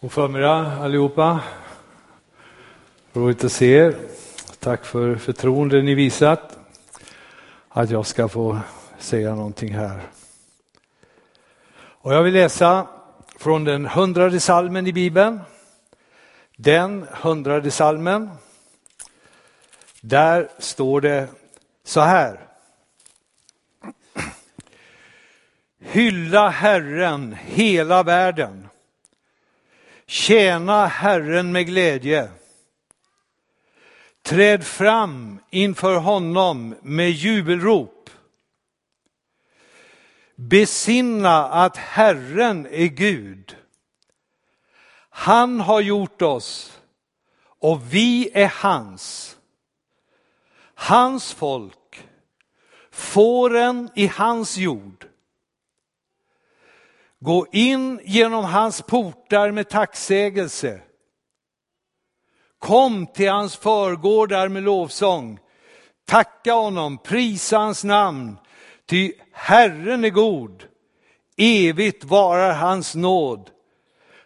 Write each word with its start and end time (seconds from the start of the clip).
God 0.00 0.12
förmiddag 0.12 0.72
allihopa. 0.80 1.40
Roligt 3.12 3.44
att 3.44 3.52
se 3.52 3.66
er. 3.66 3.96
Tack 4.58 4.84
för 4.84 5.16
förtroende 5.16 5.82
ni 5.82 5.94
visat 5.94 6.58
att 7.68 7.90
jag 7.90 8.06
ska 8.06 8.28
få 8.28 8.60
säga 8.98 9.34
någonting 9.34 9.74
här. 9.74 10.00
Och 11.76 12.14
jag 12.14 12.22
vill 12.22 12.34
läsa 12.34 12.86
från 13.38 13.64
den 13.64 13.86
hundrade 13.86 14.40
salmen 14.40 14.86
i 14.86 14.92
Bibeln. 14.92 15.40
Den 16.56 17.06
hundrade 17.10 17.70
salmen. 17.70 18.30
Där 20.00 20.48
står 20.58 21.00
det 21.00 21.28
så 21.84 22.00
här. 22.00 22.40
Hylla 25.80 26.48
Herren 26.48 27.36
hela 27.44 28.02
världen. 28.02 28.68
Tjäna 30.06 30.86
Herren 30.86 31.52
med 31.52 31.66
glädje. 31.66 32.30
Träd 34.22 34.64
fram 34.64 35.38
inför 35.50 35.96
honom 35.96 36.76
med 36.82 37.10
jubelrop. 37.10 38.10
Besinna 40.36 41.48
att 41.48 41.76
Herren 41.76 42.66
är 42.66 42.86
Gud. 42.86 43.56
Han 45.10 45.60
har 45.60 45.80
gjort 45.80 46.22
oss 46.22 46.80
och 47.58 47.94
vi 47.94 48.30
är 48.34 48.52
hans. 48.54 49.36
Hans 50.74 51.32
folk, 51.32 52.08
fåren 52.90 53.90
i 53.94 54.06
hans 54.06 54.56
jord. 54.56 55.06
Gå 57.24 57.46
in 57.52 58.00
genom 58.04 58.44
hans 58.44 58.82
portar 58.82 59.50
med 59.50 59.68
tacksägelse. 59.68 60.80
Kom 62.58 63.06
till 63.06 63.30
hans 63.30 63.56
förgårdar 63.56 64.48
med 64.48 64.62
lovsång. 64.62 65.38
Tacka 66.06 66.52
honom, 66.52 66.98
prisa 66.98 67.58
hans 67.58 67.84
namn, 67.84 68.36
ty 68.86 69.12
Herren 69.32 70.04
är 70.04 70.10
god. 70.10 70.64
Evigt 71.36 72.04
varar 72.04 72.52
hans 72.52 72.94
nåd. 72.94 73.50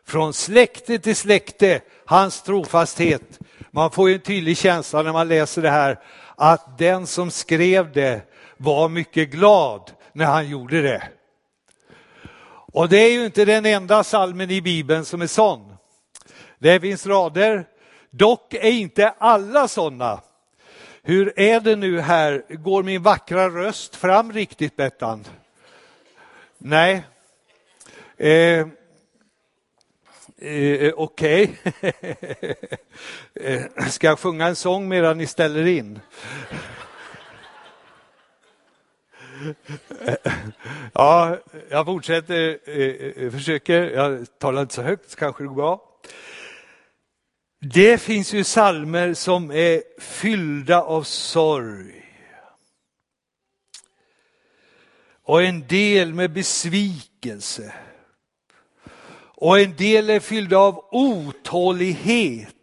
Från 0.06 0.32
släkte 0.32 0.98
till 0.98 1.16
släkte 1.16 1.80
hans 2.06 2.42
trofasthet. 2.42 3.38
Man 3.70 3.90
får 3.90 4.08
ju 4.08 4.14
en 4.14 4.20
tydlig 4.20 4.56
känsla 4.56 5.02
när 5.02 5.12
man 5.12 5.28
läser 5.28 5.62
det 5.62 5.70
här 5.70 5.98
att 6.36 6.78
den 6.78 7.06
som 7.06 7.30
skrev 7.30 7.92
det 7.92 8.22
var 8.56 8.88
mycket 8.88 9.30
glad 9.30 9.92
när 10.12 10.26
han 10.26 10.48
gjorde 10.48 10.82
det. 10.82 11.08
Och 12.78 12.88
det 12.88 12.98
är 12.98 13.12
ju 13.12 13.26
inte 13.26 13.44
den 13.44 13.66
enda 13.66 14.04
salmen 14.04 14.50
i 14.50 14.60
Bibeln 14.60 15.04
som 15.04 15.22
är 15.22 15.26
sån. 15.26 15.76
Det 16.58 16.80
finns 16.80 17.06
rader, 17.06 17.66
dock 18.10 18.54
är 18.54 18.70
inte 18.70 19.08
alla 19.18 19.68
sådana. 19.68 20.20
Hur 21.02 21.40
är 21.40 21.60
det 21.60 21.76
nu 21.76 22.00
här, 22.00 22.44
går 22.48 22.82
min 22.82 23.02
vackra 23.02 23.48
röst 23.48 23.96
fram 23.96 24.32
riktigt 24.32 24.76
Bettan? 24.76 25.24
Nej. 26.58 27.02
Eh, 28.16 28.30
eh, 30.48 30.92
Okej. 30.96 31.58
Okay. 31.72 31.92
Eh, 33.34 33.88
ska 33.88 34.06
jag 34.06 34.18
sjunga 34.18 34.46
en 34.46 34.56
sång 34.56 34.88
medan 34.88 35.18
ni 35.18 35.26
ställer 35.26 35.66
in? 35.66 36.00
Ja, 40.92 41.38
jag 41.70 41.86
fortsätter, 41.86 42.58
eh, 42.64 42.74
eh, 42.76 43.24
eh, 43.24 43.30
försöker. 43.30 43.90
Jag 43.90 44.38
talar 44.38 44.62
inte 44.62 44.74
så 44.74 44.82
högt, 44.82 45.10
så 45.10 45.16
kanske 45.16 45.42
det 45.42 45.48
går 45.48 45.54
bra. 45.54 45.82
Det 47.60 47.98
finns 47.98 48.32
ju 48.32 48.44
salmer 48.44 49.14
som 49.14 49.50
är 49.50 49.82
fyllda 50.00 50.82
av 50.82 51.02
sorg. 51.02 52.04
Och 55.22 55.42
en 55.42 55.66
del 55.66 56.14
med 56.14 56.32
besvikelse. 56.32 57.74
Och 59.40 59.60
en 59.60 59.76
del 59.76 60.10
är 60.10 60.20
fyllda 60.20 60.58
av 60.58 60.84
otålighet. 60.90 62.54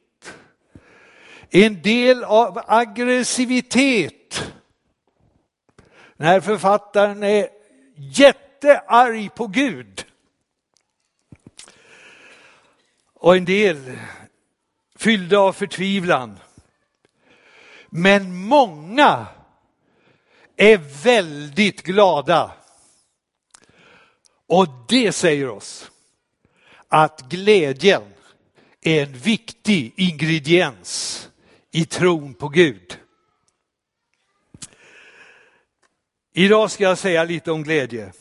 En 1.50 1.82
del 1.82 2.24
av 2.24 2.64
aggressivitet. 2.68 4.25
Den 6.18 6.28
här 6.28 6.42
författaren 6.42 7.24
är 7.24 7.50
jättearg 7.96 9.36
på 9.36 9.48
Gud. 9.48 10.06
Och 13.14 13.38
en 13.38 13.46
del 13.46 14.00
fyllda 14.96 15.40
av 15.40 15.54
förtvivlan. 15.54 16.40
Men 17.90 18.36
många 18.36 19.28
är 20.56 20.78
väldigt 21.04 21.84
glada. 21.84 22.52
Och 24.48 24.68
det 24.88 25.12
säger 25.12 25.50
oss 25.50 25.92
att 26.88 27.22
glädjen 27.22 28.14
är 28.82 29.04
en 29.04 29.14
viktig 29.14 29.94
ingrediens 29.96 31.30
i 31.72 31.86
tron 31.86 32.34
på 32.34 32.50
Gud. 32.50 33.00
Idag 36.38 36.72
ska 36.72 36.84
jag 36.84 36.98
säga 36.98 37.24
lite 37.24 37.52
om 37.52 37.64
glädje. 37.64 38.12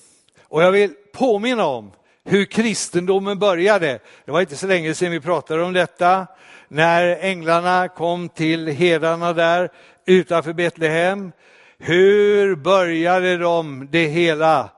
Och 0.42 0.62
jag 0.62 0.72
vill 0.72 0.94
påminna 1.12 1.66
om 1.66 1.92
hur 2.24 2.44
kristendomen 2.44 3.38
började. 3.38 3.98
Det 4.24 4.32
var 4.32 4.40
inte 4.40 4.56
så 4.56 4.66
länge 4.66 4.94
sedan 4.94 5.10
vi 5.10 5.20
pratade 5.20 5.62
om 5.62 5.72
detta. 5.72 6.26
När 6.68 7.16
änglarna 7.20 7.88
kom 7.88 8.28
till 8.28 8.68
herdarna 8.68 9.32
där 9.32 9.70
utanför 10.06 10.52
Betlehem. 10.52 11.32
Hur 11.78 12.56
började 12.56 13.36
de 13.36 13.88
det 13.90 14.06
hela? 14.06 14.70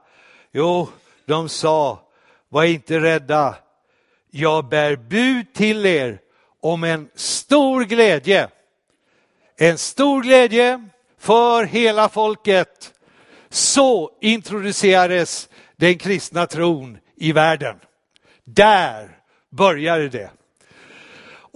Jo, 0.51 0.89
de 1.25 1.49
sa, 1.49 1.99
var 2.49 2.63
inte 2.63 2.99
rädda. 2.99 3.55
Jag 4.31 4.69
bär 4.69 4.95
bud 4.95 5.53
till 5.53 5.85
er 5.85 6.19
om 6.61 6.83
en 6.83 7.09
stor 7.15 7.83
glädje. 7.83 8.47
En 9.57 9.77
stor 9.77 10.23
glädje 10.23 10.87
för 11.19 11.63
hela 11.63 12.09
folket. 12.09 12.93
Så 13.49 14.11
introducerades 14.21 15.49
den 15.75 15.97
kristna 15.97 16.45
tron 16.45 16.97
i 17.15 17.31
världen. 17.31 17.75
Där 18.43 19.17
började 19.49 20.09
det. 20.09 20.29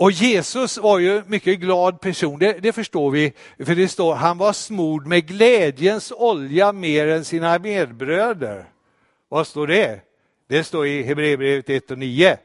Och 0.01 0.12
Jesus 0.12 0.78
var 0.78 1.00
ju 1.00 1.18
en 1.18 1.24
mycket 1.28 1.59
glad 1.59 2.01
person, 2.01 2.40
det, 2.40 2.53
det, 2.53 2.74
förstår 2.74 3.12
vi, 3.12 3.34
för 3.66 3.75
det 3.75 3.88
står 3.88 4.16
han 4.16 4.38
var 4.38 4.53
smord 4.53 5.07
med 5.07 5.28
glädjens 5.28 6.12
olja 6.12 6.72
mer 6.72 7.07
än 7.07 7.25
sina 7.25 7.59
medbröder. 7.59 8.66
Vad 9.30 9.47
står 9.47 9.68
det? 9.68 10.00
Det 10.47 10.63
står 10.63 10.88
i 10.88 11.03
Hebreerbrevet 11.03 11.69
1 11.69 11.91
och 11.91 11.97
9. 11.97 12.38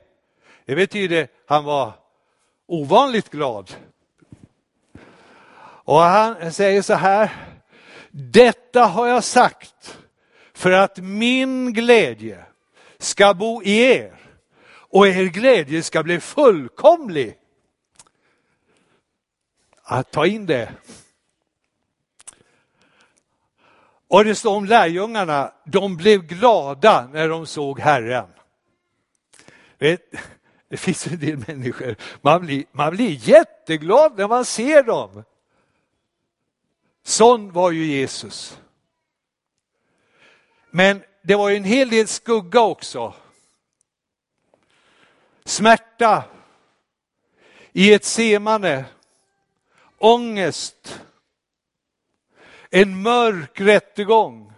Det 0.64 0.74
betyder 0.74 1.28
han 1.46 1.64
var 1.64 1.92
ovanligt 2.66 3.30
glad. 3.30 3.70
Och 5.84 6.00
han 6.00 6.52
säger 6.52 6.82
så 6.82 6.94
här, 6.94 7.30
detta 8.18 8.84
har 8.84 9.06
jag 9.06 9.24
sagt 9.24 9.98
för 10.52 10.70
att 10.70 10.98
min 10.98 11.72
glädje 11.72 12.44
ska 12.98 13.34
bo 13.34 13.62
i 13.62 13.78
er 13.78 14.16
och 14.68 15.08
er 15.08 15.24
glädje 15.24 15.82
ska 15.82 16.02
bli 16.02 16.20
fullkomlig. 16.20 17.38
Att 19.82 20.10
ta 20.10 20.26
in 20.26 20.46
det. 20.46 20.72
Och 24.08 24.24
det 24.24 24.34
står 24.34 24.56
om 24.56 24.64
lärjungarna, 24.64 25.52
de 25.64 25.96
blev 25.96 26.22
glada 26.22 27.08
när 27.12 27.28
de 27.28 27.46
såg 27.46 27.80
Herren. 27.80 28.28
Vet, 29.78 30.00
det 30.68 30.76
finns 30.76 31.06
en 31.06 31.18
del 31.18 31.44
människor, 31.46 31.96
man 32.20 32.46
blir, 32.46 32.64
man 32.72 32.96
blir 32.96 33.28
jätteglad 33.28 34.18
när 34.18 34.28
man 34.28 34.44
ser 34.44 34.82
dem. 34.82 35.24
Sån 37.06 37.52
var 37.52 37.70
ju 37.70 37.84
Jesus. 37.84 38.58
Men 40.70 41.04
det 41.22 41.34
var 41.34 41.48
ju 41.48 41.56
en 41.56 41.64
hel 41.64 41.90
del 41.90 42.08
skugga 42.08 42.60
också. 42.60 43.14
Smärta 45.44 46.24
i 47.72 47.92
ett 47.92 48.04
semane, 48.04 48.84
ångest, 49.98 51.00
en 52.70 53.02
mörk 53.02 53.60
rättegång, 53.60 54.52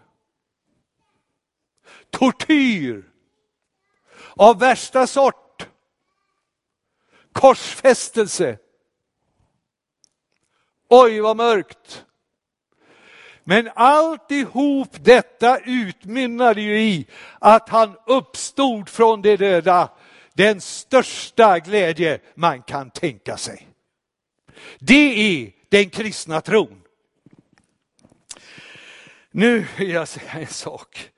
tortyr 2.11 3.11
av 4.37 4.59
värsta 4.59 5.07
sort, 5.07 5.69
korsfästelse. 7.33 8.59
Oj, 10.89 11.21
vad 11.21 11.37
mörkt. 11.37 12.05
Men 13.49 13.71
alltihop 13.75 14.89
detta 15.01 15.59
utmynnade 15.59 16.61
ju 16.61 16.81
i 16.81 17.07
att 17.39 17.69
han 17.69 17.97
uppstod 18.07 18.89
från 18.89 19.23
de 19.23 19.37
döda. 19.37 19.89
den 20.33 20.61
största 20.61 21.59
glädje 21.59 22.21
man 22.35 22.63
kan 22.63 22.91
tänka 22.91 23.37
sig. 23.37 23.69
Det 24.79 25.45
är 25.45 25.53
den 25.69 25.91
kristna 25.91 26.41
tron. 26.41 26.83
Nu 29.31 29.67
vill 29.79 29.91
jag 29.91 30.09
säga 30.09 30.33
en 30.33 30.47
sak 30.47 31.11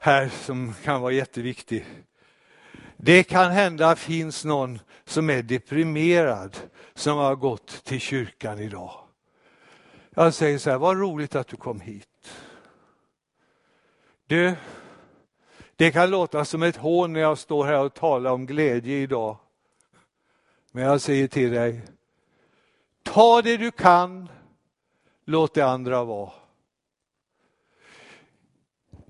här 0.00 0.30
som 0.44 0.74
kan 0.84 1.00
vara 1.00 1.12
jätteviktig. 1.12 1.84
Det 2.96 3.22
kan 3.22 3.50
hända 3.50 3.96
finns 3.96 4.44
någon 4.44 4.80
som 5.04 5.30
är 5.30 5.42
deprimerad 5.42 6.56
som 6.94 7.16
har 7.16 7.36
gått 7.36 7.84
till 7.84 8.00
kyrkan 8.00 8.58
idag. 8.58 9.07
Jag 10.18 10.34
säger 10.34 10.58
så 10.58 10.70
här, 10.70 10.78
vad 10.78 10.98
roligt 10.98 11.34
att 11.34 11.48
du 11.48 11.56
kom 11.56 11.80
hit. 11.80 12.30
Du, 14.26 14.54
det 15.76 15.90
kan 15.90 16.10
låta 16.10 16.44
som 16.44 16.62
ett 16.62 16.76
hån 16.76 17.12
när 17.12 17.20
jag 17.20 17.38
står 17.38 17.64
här 17.64 17.78
och 17.78 17.94
talar 17.94 18.30
om 18.30 18.46
glädje 18.46 18.96
idag. 18.96 19.36
Men 20.72 20.84
jag 20.84 21.00
säger 21.00 21.28
till 21.28 21.50
dig, 21.50 21.82
ta 23.02 23.42
det 23.42 23.56
du 23.56 23.70
kan, 23.70 24.28
låt 25.24 25.54
det 25.54 25.62
andra 25.62 26.04
vara. 26.04 26.32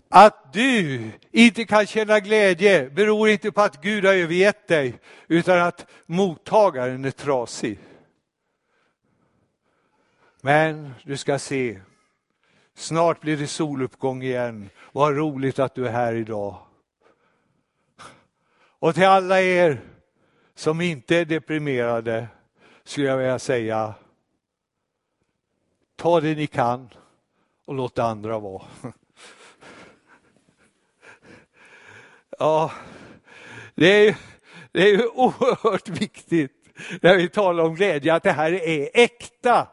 Att 0.08 0.52
du 0.52 1.10
inte 1.31 1.64
kan 1.64 1.87
känna 1.87 2.20
glädje 2.20 2.90
beror 2.90 3.28
inte 3.28 3.52
på 3.52 3.60
att 3.60 3.82
Gud 3.82 4.05
har 4.05 4.14
övergett 4.14 4.69
dig, 4.69 5.00
utan 5.28 5.58
att 5.58 5.87
mottagaren 6.06 7.05
är 7.05 7.10
trasig. 7.10 7.78
Men 10.40 10.94
du 11.05 11.17
ska 11.17 11.38
se, 11.38 11.81
snart 12.75 13.20
blir 13.20 13.37
det 13.37 13.46
soluppgång 13.46 14.23
igen. 14.23 14.70
Vad 14.93 15.17
roligt 15.17 15.58
att 15.58 15.75
du 15.75 15.87
är 15.87 15.93
här 15.93 16.14
idag. 16.14 16.56
Och 18.81 18.94
till 18.94 19.06
alla 19.06 19.40
er 19.40 19.81
som 20.55 20.81
inte 20.81 21.17
är 21.17 21.25
deprimerade 21.25 22.29
skulle 22.85 23.06
jag 23.06 23.17
vilja 23.17 23.38
säga, 23.38 23.94
ta 25.96 26.20
det 26.20 26.35
ni 26.35 26.46
kan 26.46 26.88
och 27.64 27.75
låt 27.75 27.94
det 27.94 28.05
andra 28.05 28.38
vara. 28.38 28.64
Ja, 32.41 32.73
det 33.75 34.08
är, 34.08 34.17
det 34.73 34.82
är 34.82 34.87
ju 34.87 35.06
oerhört 35.08 35.88
viktigt 35.88 36.52
när 37.02 37.17
vi 37.17 37.29
talar 37.29 37.64
om 37.64 37.75
glädje 37.75 38.14
att 38.14 38.23
det 38.23 38.32
här 38.32 38.52
är 38.52 38.91
äkta. 38.94 39.69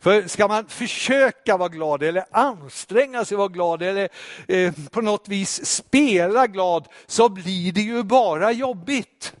För 0.00 0.28
ska 0.28 0.48
man 0.48 0.66
försöka 0.66 1.56
vara 1.56 1.68
glad 1.68 2.02
eller 2.02 2.24
anstränga 2.30 3.24
sig 3.24 3.36
vara 3.36 3.48
glad 3.48 3.82
eller 3.82 4.08
eh, 4.48 4.72
på 4.90 5.00
något 5.00 5.28
vis 5.28 5.66
spela 5.66 6.46
glad 6.46 6.88
så 7.06 7.28
blir 7.28 7.72
det 7.72 7.80
ju 7.82 8.02
bara 8.02 8.52
jobbigt. 8.52 9.34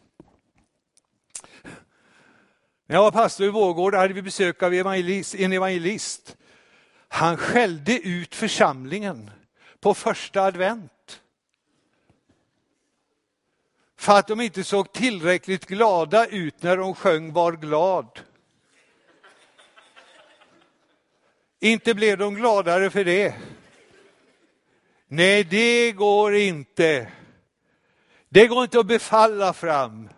När 2.86 2.96
jag 2.96 3.02
var 3.02 3.10
pastor 3.10 3.46
i 3.46 3.50
Vårgårda 3.50 3.98
hade 3.98 4.14
vi 4.14 4.22
besök 4.22 4.62
av 4.62 4.74
evangelist, 4.74 5.34
en 5.34 5.52
evangelist. 5.52 6.36
Han 7.08 7.36
skällde 7.36 7.98
ut 7.98 8.34
församlingen 8.34 9.30
på 9.80 9.94
första 9.94 10.42
advent. 10.42 11.20
För 13.98 14.18
att 14.18 14.26
de 14.26 14.40
inte 14.40 14.64
såg 14.64 14.92
tillräckligt 14.92 15.66
glada 15.66 16.26
ut 16.26 16.62
när 16.62 16.76
de 16.76 16.94
sjöng 16.94 17.32
Var 17.32 17.52
glad. 17.52 18.20
Inte 21.64 21.94
blev 21.94 22.18
de 22.18 22.34
gladare 22.34 22.90
för 22.90 23.04
det. 23.04 23.34
Nej, 25.08 25.44
det 25.44 25.92
går 25.92 26.34
inte. 26.34 27.12
Det 28.28 28.46
går 28.46 28.62
inte 28.62 28.80
att 28.80 28.86
befalla 28.86 29.52
fram. 29.52 30.08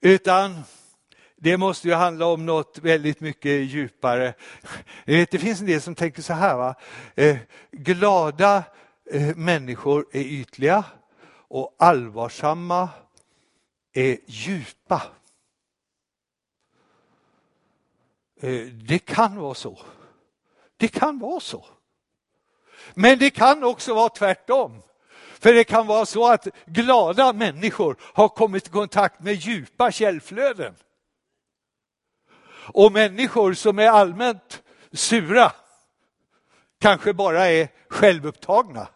Utan 0.00 0.62
det 1.36 1.56
måste 1.56 1.88
ju 1.88 1.94
handla 1.94 2.26
om 2.26 2.46
något 2.46 2.78
väldigt 2.78 3.20
mycket 3.20 3.52
djupare. 3.52 4.34
Eh, 5.04 5.26
det 5.30 5.38
finns 5.38 5.60
en 5.60 5.66
del 5.66 5.80
som 5.80 5.94
tänker 5.94 6.22
så 6.22 6.32
här, 6.32 6.56
va? 6.56 6.74
Eh, 7.14 7.36
glada 7.70 8.62
eh, 9.10 9.36
människor 9.36 10.06
är 10.12 10.22
ytliga 10.22 10.84
och 11.48 11.76
allvarsamma 11.78 12.88
är 13.92 14.18
djupa. 14.26 15.02
Det 18.72 18.98
kan 18.98 19.36
vara 19.36 19.54
så. 19.54 19.78
Det 20.84 20.88
kan 20.88 21.18
vara 21.18 21.40
så. 21.40 21.64
Men 22.94 23.18
det 23.18 23.30
kan 23.30 23.64
också 23.64 23.94
vara 23.94 24.08
tvärtom. 24.08 24.82
För 25.38 25.54
det 25.54 25.64
kan 25.64 25.86
vara 25.86 26.06
så 26.06 26.28
att 26.28 26.48
glada 26.66 27.32
människor 27.32 27.96
har 28.00 28.28
kommit 28.28 28.66
i 28.66 28.70
kontakt 28.70 29.20
med 29.20 29.34
djupa 29.34 29.90
källflöden. 29.90 30.74
Och 32.72 32.92
människor 32.92 33.54
som 33.54 33.78
är 33.78 33.88
allmänt 33.88 34.62
sura 34.92 35.52
kanske 36.80 37.12
bara 37.12 37.46
är 37.46 37.68
självupptagna. 37.88 38.88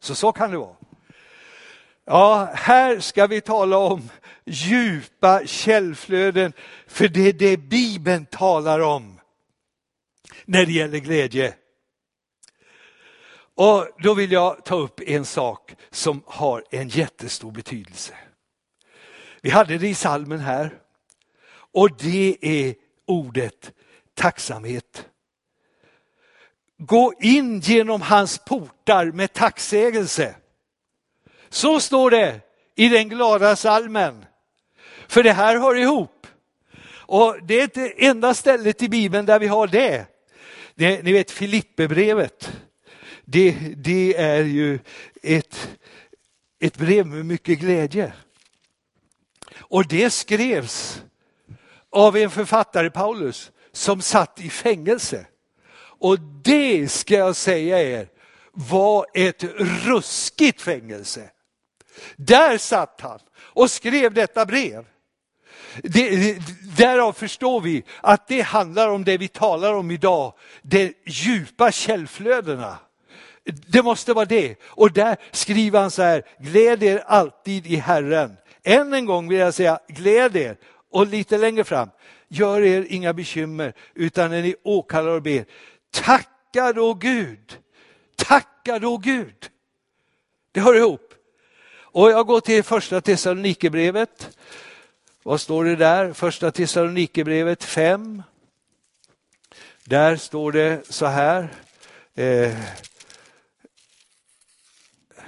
Så 0.00 0.14
så 0.14 0.32
kan 0.32 0.50
det 0.50 0.58
vara. 0.58 0.76
Ja, 2.04 2.50
här 2.54 3.00
ska 3.00 3.26
vi 3.26 3.40
tala 3.40 3.76
om 3.76 4.10
djupa 4.44 5.46
källflöden, 5.46 6.52
för 6.86 7.08
det 7.08 7.28
är 7.28 7.32
det 7.32 7.56
Bibeln 7.56 8.26
talar 8.26 8.80
om 8.80 9.11
när 10.52 10.66
det 10.66 10.72
gäller 10.72 10.98
glädje. 10.98 11.54
Och 13.54 13.88
då 13.98 14.14
vill 14.14 14.32
jag 14.32 14.64
ta 14.64 14.74
upp 14.74 15.00
en 15.00 15.24
sak 15.24 15.74
som 15.90 16.22
har 16.26 16.64
en 16.70 16.88
jättestor 16.88 17.52
betydelse. 17.52 18.14
Vi 19.40 19.50
hade 19.50 19.78
det 19.78 19.88
i 19.88 19.94
salmen 19.94 20.38
här 20.38 20.70
och 21.54 21.96
det 21.96 22.36
är 22.40 22.74
ordet 23.06 23.72
tacksamhet. 24.14 25.06
Gå 26.78 27.12
in 27.20 27.60
genom 27.60 28.02
hans 28.02 28.38
portar 28.38 29.06
med 29.06 29.32
tacksägelse. 29.32 30.34
Så 31.48 31.80
står 31.80 32.10
det 32.10 32.40
i 32.74 32.88
den 32.88 33.08
glada 33.08 33.56
salmen. 33.56 34.24
För 35.08 35.22
det 35.22 35.32
här 35.32 35.56
hör 35.56 35.74
ihop. 35.74 36.26
Och 36.90 37.36
det 37.42 37.54
är 37.54 37.62
inte 37.62 37.94
enda 37.96 38.34
stället 38.34 38.82
i 38.82 38.88
Bibeln 38.88 39.26
där 39.26 39.38
vi 39.38 39.46
har 39.46 39.66
det 39.66 40.11
det 40.74 41.02
ni 41.02 41.12
vet 41.12 41.30
Filipperbrevet. 41.30 42.52
Det, 43.24 43.50
det 43.76 44.16
är 44.16 44.44
ju 44.44 44.78
ett, 45.22 45.78
ett 46.60 46.76
brev 46.76 47.06
med 47.06 47.26
mycket 47.26 47.58
glädje. 47.58 48.12
Och 49.54 49.88
det 49.88 50.10
skrevs 50.10 51.02
av 51.90 52.16
en 52.16 52.30
författare, 52.30 52.90
Paulus, 52.90 53.50
som 53.72 54.02
satt 54.02 54.40
i 54.40 54.50
fängelse. 54.50 55.26
Och 55.78 56.20
det 56.20 56.88
ska 56.88 57.14
jag 57.14 57.36
säga 57.36 57.82
er 57.82 58.08
var 58.52 59.06
ett 59.14 59.44
ruskigt 59.86 60.60
fängelse. 60.60 61.30
Där 62.16 62.58
satt 62.58 63.00
han 63.00 63.18
och 63.34 63.70
skrev 63.70 64.14
detta 64.14 64.46
brev. 64.46 64.86
Det, 65.82 66.38
därav 66.76 67.12
förstår 67.12 67.60
vi 67.60 67.84
att 68.00 68.28
det 68.28 68.40
handlar 68.40 68.88
om 68.88 69.04
det 69.04 69.18
vi 69.18 69.28
talar 69.28 69.74
om 69.74 69.90
idag, 69.90 70.32
de 70.62 70.94
djupa 71.06 71.72
källflödena. 71.72 72.78
Det 73.44 73.82
måste 73.82 74.12
vara 74.12 74.24
det. 74.24 74.56
Och 74.62 74.92
där 74.92 75.16
skriver 75.30 75.80
han 75.80 75.90
så 75.90 76.02
här, 76.02 76.22
gläd 76.38 76.82
er 76.82 77.02
alltid 77.06 77.66
i 77.66 77.76
Herren. 77.76 78.36
Än 78.64 78.92
en 78.92 79.06
gång 79.06 79.28
vill 79.28 79.38
jag 79.38 79.54
säga, 79.54 79.78
gläd 79.88 80.36
er. 80.36 80.56
Och 80.90 81.06
lite 81.06 81.38
längre 81.38 81.64
fram, 81.64 81.88
gör 82.28 82.62
er 82.62 82.86
inga 82.88 83.12
bekymmer, 83.12 83.72
utan 83.94 84.30
när 84.30 84.42
ni 84.42 84.54
åkallar 84.64 85.10
och 85.10 85.22
ber, 85.22 85.44
tacka 85.90 86.72
då 86.72 86.94
Gud. 86.94 87.58
Tacka 88.16 88.78
då 88.78 88.96
Gud. 88.96 89.48
Det 90.52 90.60
hör 90.60 90.74
ihop. 90.74 91.14
Och 91.74 92.10
jag 92.10 92.26
går 92.26 92.40
till 92.40 92.62
första 92.62 93.00
Thessalonikerbrevet. 93.00 94.36
Vad 95.24 95.40
står 95.40 95.64
det 95.64 95.76
där? 95.76 96.12
Första 96.12 96.50
Thessalonikerbrevet 96.50 97.64
5. 97.64 98.22
Där 99.84 100.16
står 100.16 100.52
det 100.52 100.86
så 100.88 101.06
här. 101.06 101.48
Eh, 102.14 102.58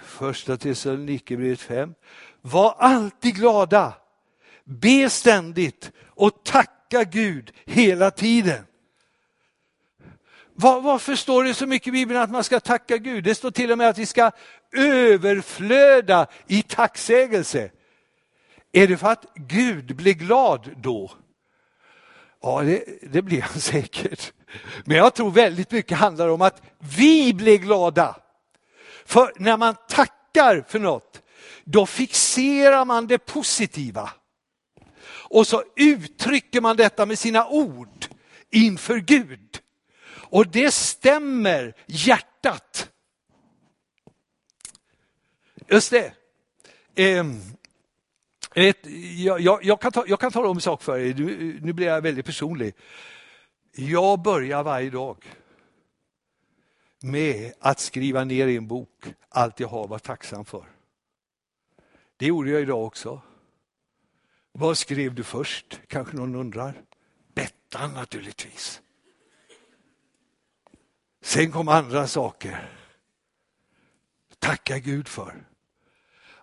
första 0.03 0.57
Thessalonikerbrevet 0.57 1.61
5. 1.61 1.95
Var 2.41 2.75
alltid 2.79 3.35
glada, 3.35 3.95
be 4.65 5.11
ständigt 5.11 5.93
och 6.07 6.45
tacka 6.45 7.05
Gud 7.05 7.53
hela 7.65 8.11
tiden. 8.11 8.65
Var, 10.55 10.81
varför 10.81 11.15
står 11.15 11.45
det 11.45 11.55
så 11.55 11.67
mycket 11.67 11.89
i 11.89 11.93
Bibeln 11.93 12.21
att 12.21 12.31
man 12.31 12.45
ska 12.45 12.61
tacka 12.61 12.97
Gud? 12.97 13.25
Det 13.25 13.35
står 13.35 13.51
till 13.51 13.73
och 13.73 13.79
med 13.79 13.89
att 13.89 13.99
vi 13.99 14.07
ska 14.07 14.31
överflöda 14.73 16.27
i 16.47 16.63
tacksägelse. 16.63 17.71
Är 18.77 18.89
det 18.89 18.97
för 18.97 19.09
att 19.09 19.27
Gud 19.35 19.97
blir 19.97 20.15
glad 20.15 20.71
då? 20.77 21.13
Ja, 22.43 22.63
det, 22.63 22.85
det 23.03 23.23
blir 23.23 23.41
han 23.41 23.61
säkert. 23.61 24.33
Men 24.85 24.97
jag 24.97 25.15
tror 25.15 25.31
väldigt 25.31 25.71
mycket 25.71 25.99
handlar 25.99 26.29
om 26.29 26.43
att 26.43 26.63
vi 26.97 27.35
blir 27.35 27.59
glada. 27.59 28.17
För 29.05 29.33
när 29.37 29.57
man 29.57 29.75
tackar 29.89 30.65
för 30.69 30.79
något, 30.79 31.23
då 31.65 31.87
fixerar 31.87 32.85
man 32.85 33.07
det 33.07 33.19
positiva. 33.19 34.11
Och 35.07 35.47
så 35.47 35.65
uttrycker 35.77 36.61
man 36.61 36.77
detta 36.77 37.07
med 37.07 37.19
sina 37.19 37.49
ord 37.49 38.07
inför 38.51 38.97
Gud. 38.97 39.61
Och 40.07 40.47
det 40.47 40.71
stämmer 40.71 41.75
hjärtat. 41.87 42.91
Just 45.69 45.91
det. 45.91 46.13
Ehm, 46.95 47.54
ett, 48.57 48.87
jag, 49.17 49.41
jag, 49.41 49.65
jag, 49.65 49.81
kan 49.81 49.93
ta, 49.93 50.05
jag 50.07 50.21
kan 50.21 50.33
tala 50.33 50.49
om 50.49 50.57
en 50.57 50.61
sak 50.61 50.83
för 50.83 50.99
er, 50.99 51.15
nu, 51.15 51.59
nu 51.63 51.73
blir 51.73 51.87
jag 51.87 52.03
väldigt 52.03 52.27
personlig. 52.27 52.75
Jag 53.73 54.23
börjar 54.23 54.63
varje 54.63 54.91
dag 54.91 55.25
med 57.03 57.53
att 57.61 57.81
skriva 57.81 58.25
ner 58.25 58.47
i 58.47 58.57
en 58.57 58.69
bok 58.69 59.15
allt 59.29 59.61
jag 59.61 59.69
har 59.69 59.89
varit 59.89 60.03
tacksam 60.03 60.45
för. 60.45 60.65
Det 62.17 62.27
gjorde 62.27 62.51
jag 62.51 62.63
idag 62.63 62.85
också. 62.85 63.21
Vad 64.53 64.79
skrev 64.79 65.15
du 65.15 65.25
först, 65.25 65.81
kanske 65.87 66.17
någon 66.17 66.35
undrar? 66.35 66.83
Bettan 67.35 67.95
naturligtvis. 67.95 68.81
Sen 71.23 71.53
kom 71.53 71.69
andra 71.69 72.07
saker. 72.07 72.71
Tacka 74.39 74.79
Gud 74.79 75.09
för. 75.09 75.45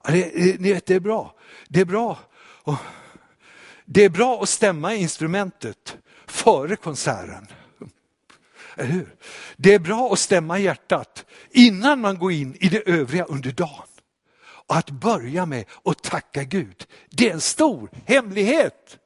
Ja, 0.04 0.12
det, 0.12 0.60
ni 0.60 0.74
vet, 0.74 0.86
det 0.86 0.96
är 0.96 1.00
bra. 1.00 1.36
Det 1.68 1.80
är 1.80 1.86
bra. 1.86 2.20
Och 2.64 2.76
det 3.86 4.06
är 4.06 4.10
bra 4.10 4.44
att 4.44 4.50
stämma 4.50 4.96
instrumentet 4.96 5.98
före 6.28 6.76
konserten. 6.76 7.48
Eller 8.76 8.90
hur? 8.90 9.16
Det 9.58 9.74
är 9.74 9.80
bra 9.80 10.14
att 10.14 10.20
stämma 10.20 10.60
hjärtat 10.60 11.26
innan 11.52 12.02
man 12.02 12.18
går 12.18 12.32
in 12.32 12.56
i 12.60 12.70
det 12.70 12.90
övriga 12.90 13.24
under 13.24 13.52
dagen. 13.52 13.88
Och 14.68 14.76
att 14.76 14.90
börja 14.90 15.46
med 15.46 15.66
att 15.86 16.04
tacka 16.04 16.44
Gud, 16.44 16.88
det 17.10 17.30
är 17.30 17.34
en 17.34 17.42
stor 17.42 17.90
hemlighet. 18.06 18.98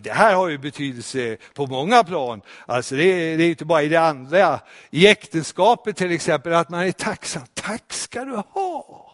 Det 0.00 0.10
här 0.10 0.34
har 0.34 0.48
ju 0.48 0.58
betydelse 0.58 1.36
på 1.54 1.66
många 1.66 2.04
plan. 2.04 2.42
Alltså 2.66 2.94
det, 2.94 3.04
är, 3.04 3.38
det 3.38 3.44
är 3.44 3.48
inte 3.48 3.64
bara 3.64 3.82
i 3.82 3.88
det 3.88 4.00
andra. 4.00 4.60
I 4.90 5.06
äktenskapet 5.06 5.96
till 5.96 6.12
exempel, 6.12 6.52
att 6.52 6.68
man 6.68 6.80
är 6.80 6.92
tacksam. 6.92 7.42
Tack 7.54 7.92
ska 7.92 8.24
du 8.24 8.36
ha! 8.36 9.06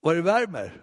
Vad 0.00 0.16
det 0.16 0.22
värmer. 0.22 0.80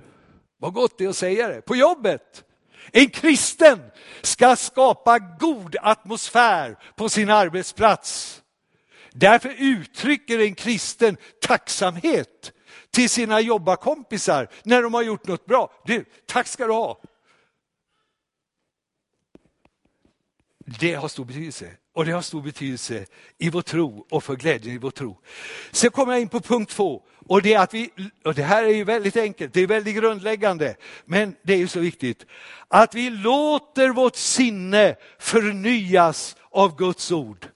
Vad 0.58 0.74
gott 0.74 0.98
det 0.98 1.06
är 1.06 1.10
att 1.10 1.16
säga 1.16 1.48
det. 1.48 1.62
På 1.62 1.76
jobbet. 1.76 2.44
En 2.92 3.10
kristen 3.10 3.80
ska 4.22 4.56
skapa 4.56 5.20
god 5.20 5.76
atmosfär 5.82 6.78
på 6.96 7.10
sin 7.10 7.30
arbetsplats. 7.30 8.42
Därför 9.12 9.56
uttrycker 9.58 10.40
en 10.40 10.56
kristen 10.56 11.18
tacksamhet 11.42 12.52
till 12.96 13.10
sina 13.10 13.42
jobbarkompisar 13.42 14.48
när 14.64 14.82
de 14.82 14.94
har 14.94 15.04
gjort 15.04 15.28
något 15.28 15.46
bra. 15.46 15.72
Du, 15.86 16.06
tack 16.26 16.48
ska 16.48 16.66
du 16.68 16.74
ha. 16.74 17.02
Det 20.80 20.94
har 20.94 21.08
stor 21.08 21.26
betydelse. 21.26 21.72
Och 21.94 22.06
det 22.06 22.12
har 22.12 22.22
stor 22.22 22.42
betydelse 22.42 23.06
i 23.38 23.50
vår 23.50 23.62
tro 23.62 24.06
och 24.12 24.24
för 24.24 24.36
glädjen 24.36 24.76
i 24.76 24.78
vår 24.78 24.92
tro. 24.92 25.20
Sen 25.72 25.92
kommer 25.92 26.14
jag 26.14 26.22
in 26.22 26.30
på 26.30 26.40
punkt 26.40 26.72
två. 26.72 27.04
Och 27.28 27.42
det, 27.42 27.54
är 27.54 27.60
att 27.60 27.74
vi, 27.74 27.90
och 28.24 28.34
det 28.34 28.44
här 28.44 28.64
är 28.64 28.70
ju 28.70 28.84
väldigt 28.84 29.18
enkelt, 29.18 29.54
det 29.54 29.62
är 29.62 29.68
väldigt 29.68 29.96
grundläggande, 29.96 30.76
men 31.06 31.36
det 31.42 31.54
är 31.54 31.58
ju 31.58 31.68
så 31.68 31.80
viktigt. 31.80 32.26
Att 32.68 32.96
vi 32.96 33.10
låter 33.10 33.90
vårt 33.90 34.16
sinne 34.16 34.96
förnyas 35.20 36.36
av 36.50 36.78
Guds 36.78 37.12
ord. 37.12 37.48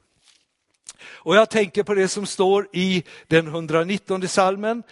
Och 1.08 1.36
jag 1.36 1.50
tänker 1.50 1.84
på 1.84 1.94
det 1.94 2.08
som 2.08 2.26
står 2.26 2.68
i 2.74 3.04
den 3.28 3.48
119 3.48 4.28
salmen. 4.28 4.84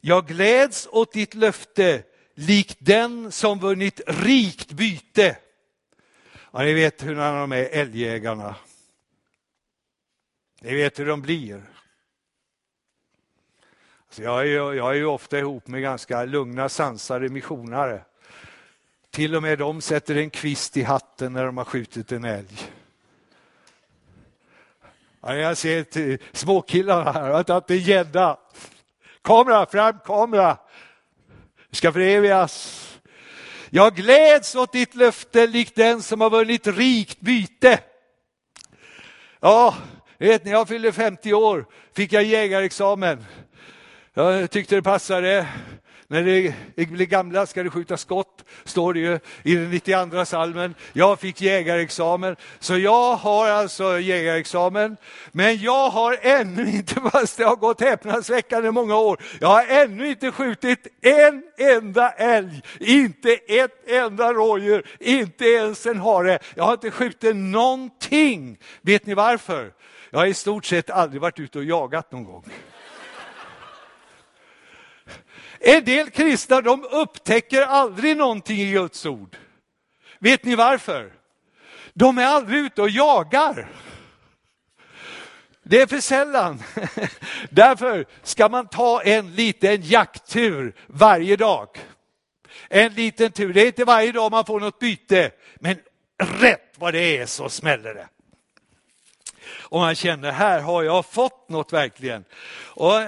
Jag 0.00 0.26
gläds 0.26 0.88
åt 0.92 1.12
ditt 1.12 1.34
löfte, 1.34 2.02
likt 2.34 2.76
den 2.80 3.32
som 3.32 3.58
vunnit 3.58 4.00
rikt 4.06 4.72
byte. 4.72 5.36
Ja, 6.52 6.58
ni 6.58 6.72
vet 6.72 7.02
hur 7.02 7.14
de 7.14 7.52
är, 7.52 7.64
älgjägarna. 7.64 8.54
Ni 10.60 10.74
vet 10.74 10.98
hur 10.98 11.06
de 11.06 11.22
blir. 11.22 11.62
Alltså 14.06 14.22
jag, 14.22 14.40
är 14.40 14.44
ju, 14.44 14.54
jag 14.54 14.90
är 14.90 14.94
ju 14.94 15.04
ofta 15.04 15.38
ihop 15.38 15.66
med 15.66 15.82
ganska 15.82 16.24
lugna, 16.24 16.68
sansade 16.68 17.28
missionare. 17.28 18.04
Till 19.10 19.36
och 19.36 19.42
med 19.42 19.58
de 19.58 19.80
sätter 19.80 20.16
en 20.16 20.30
kvist 20.30 20.76
i 20.76 20.82
hatten 20.82 21.32
när 21.32 21.44
de 21.44 21.56
har 21.56 21.64
skjutit 21.64 22.12
en 22.12 22.24
älg. 22.24 22.70
Ja, 25.20 25.34
jag 25.34 25.56
ser 25.56 26.36
småkillarna 26.36 27.12
här, 27.12 27.30
har 27.30 27.42
tagit 27.42 27.70
en 27.70 27.78
gädda. 27.78 28.38
Kamera, 29.22 29.66
fram 29.66 29.98
kamera! 30.04 30.56
Vi 31.70 31.76
ska 31.76 31.92
förevigas. 31.92 32.86
Jag 33.70 33.94
gläds 33.94 34.54
åt 34.54 34.72
ditt 34.72 34.94
löfte 34.94 35.46
likt 35.46 35.74
den 35.74 36.02
som 36.02 36.20
har 36.20 36.30
vunnit 36.30 36.66
rikt 36.66 37.20
byte. 37.20 37.78
Ja, 39.40 39.74
vet 40.18 40.44
när 40.44 40.52
jag 40.52 40.68
fyllde 40.68 40.92
50 40.92 41.34
år 41.34 41.66
fick 41.96 42.12
jag 42.12 42.24
jägarexamen. 42.24 43.26
Jag 44.14 44.50
tyckte 44.50 44.74
det 44.74 44.82
passade. 44.82 45.46
När 46.10 46.22
det 46.74 46.86
blir 46.86 47.06
gamla 47.06 47.46
ska 47.46 47.62
det 47.62 47.70
skjuta 47.70 47.96
skott, 47.96 48.44
står 48.64 48.94
det 48.94 49.00
ju 49.00 49.18
i 49.42 49.54
den 49.54 49.70
92 49.70 50.24
salmen. 50.24 50.74
Jag 50.92 51.20
fick 51.20 51.40
jägarexamen, 51.40 52.36
så 52.58 52.78
jag 52.78 53.14
har 53.14 53.48
alltså 53.48 54.00
jägarexamen. 54.00 54.96
Men 55.32 55.58
jag 55.58 55.90
har 55.90 56.18
ännu 56.22 56.70
inte, 56.70 56.94
fast 57.12 57.36
det 57.36 57.44
har 57.44 57.56
gått 57.56 57.80
häpnadsväckande 57.80 58.70
många 58.70 58.96
år, 58.96 59.20
jag 59.40 59.48
har 59.48 59.66
ännu 59.68 60.08
inte 60.08 60.30
skjutit 60.30 60.86
en 61.00 61.42
enda 61.58 62.10
älg, 62.10 62.62
inte 62.80 63.32
ett 63.32 63.88
enda 63.88 64.32
rådjur, 64.32 64.86
inte 65.00 65.44
ens 65.44 65.86
en 65.86 66.00
hare. 66.00 66.38
Jag 66.54 66.64
har 66.64 66.72
inte 66.72 66.90
skjutit 66.90 67.36
någonting. 67.36 68.58
Vet 68.82 69.06
ni 69.06 69.14
varför? 69.14 69.72
Jag 70.10 70.18
har 70.18 70.26
i 70.26 70.34
stort 70.34 70.64
sett 70.64 70.90
aldrig 70.90 71.22
varit 71.22 71.40
ute 71.40 71.58
och 71.58 71.64
jagat 71.64 72.12
någon 72.12 72.24
gång. 72.24 72.44
En 75.62 75.84
del 75.84 76.10
kristna 76.10 76.60
de 76.60 76.84
upptäcker 76.84 77.62
aldrig 77.62 78.16
någonting 78.16 78.60
i 78.60 78.72
Guds 78.72 79.06
ord. 79.06 79.36
Vet 80.18 80.44
ni 80.44 80.54
varför? 80.54 81.12
De 81.94 82.18
är 82.18 82.24
aldrig 82.24 82.58
ute 82.58 82.82
och 82.82 82.90
jagar. 82.90 83.68
Det 85.62 85.80
är 85.80 85.86
för 85.86 86.00
sällan. 86.00 86.62
Därför 87.50 88.06
ska 88.22 88.48
man 88.48 88.68
ta 88.68 89.02
en 89.02 89.34
liten 89.34 89.82
jakttur 89.82 90.74
varje 90.86 91.36
dag. 91.36 91.68
En 92.68 92.94
liten 92.94 93.32
tur, 93.32 93.52
det 93.52 93.62
är 93.62 93.66
inte 93.66 93.84
varje 93.84 94.12
dag 94.12 94.30
man 94.30 94.44
får 94.44 94.60
något 94.60 94.78
byte, 94.78 95.30
men 95.54 95.76
rätt 96.40 96.74
vad 96.78 96.94
det 96.94 97.18
är 97.18 97.26
så 97.26 97.48
smäller 97.48 97.94
det. 97.94 98.08
Och 99.70 99.80
man 99.80 99.94
känner, 99.94 100.32
här 100.32 100.60
har 100.60 100.82
jag 100.82 101.06
fått 101.06 101.48
något 101.48 101.72
verkligen. 101.72 102.24
Och 102.64 103.00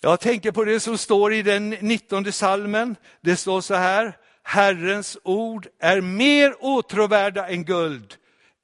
jag 0.00 0.20
tänker 0.20 0.52
på 0.52 0.64
det 0.64 0.80
som 0.80 0.98
står 0.98 1.32
i 1.32 1.42
den 1.42 1.70
19 1.70 2.32
salmen. 2.32 2.96
Det 3.20 3.36
står 3.36 3.60
så 3.60 3.74
här, 3.74 4.16
Herrens 4.42 5.18
ord 5.22 5.66
är 5.80 6.00
mer 6.00 6.54
åtråvärda 6.60 7.48
än 7.48 7.64
guld, 7.64 8.14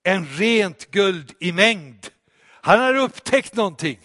än 0.04 0.26
rent 0.26 0.90
guld 0.90 1.32
i 1.40 1.52
mängd. 1.52 2.06
Han 2.60 2.80
har 2.80 2.94
upptäckt 2.94 3.54
någonting. 3.54 3.98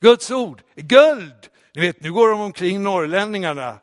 Guds 0.00 0.30
ord, 0.30 0.62
guld. 0.74 1.48
Ni 1.74 1.80
vet, 1.80 2.00
nu 2.00 2.12
går 2.12 2.28
de 2.28 2.40
omkring 2.40 2.82
norrlänningarna. 2.82 3.78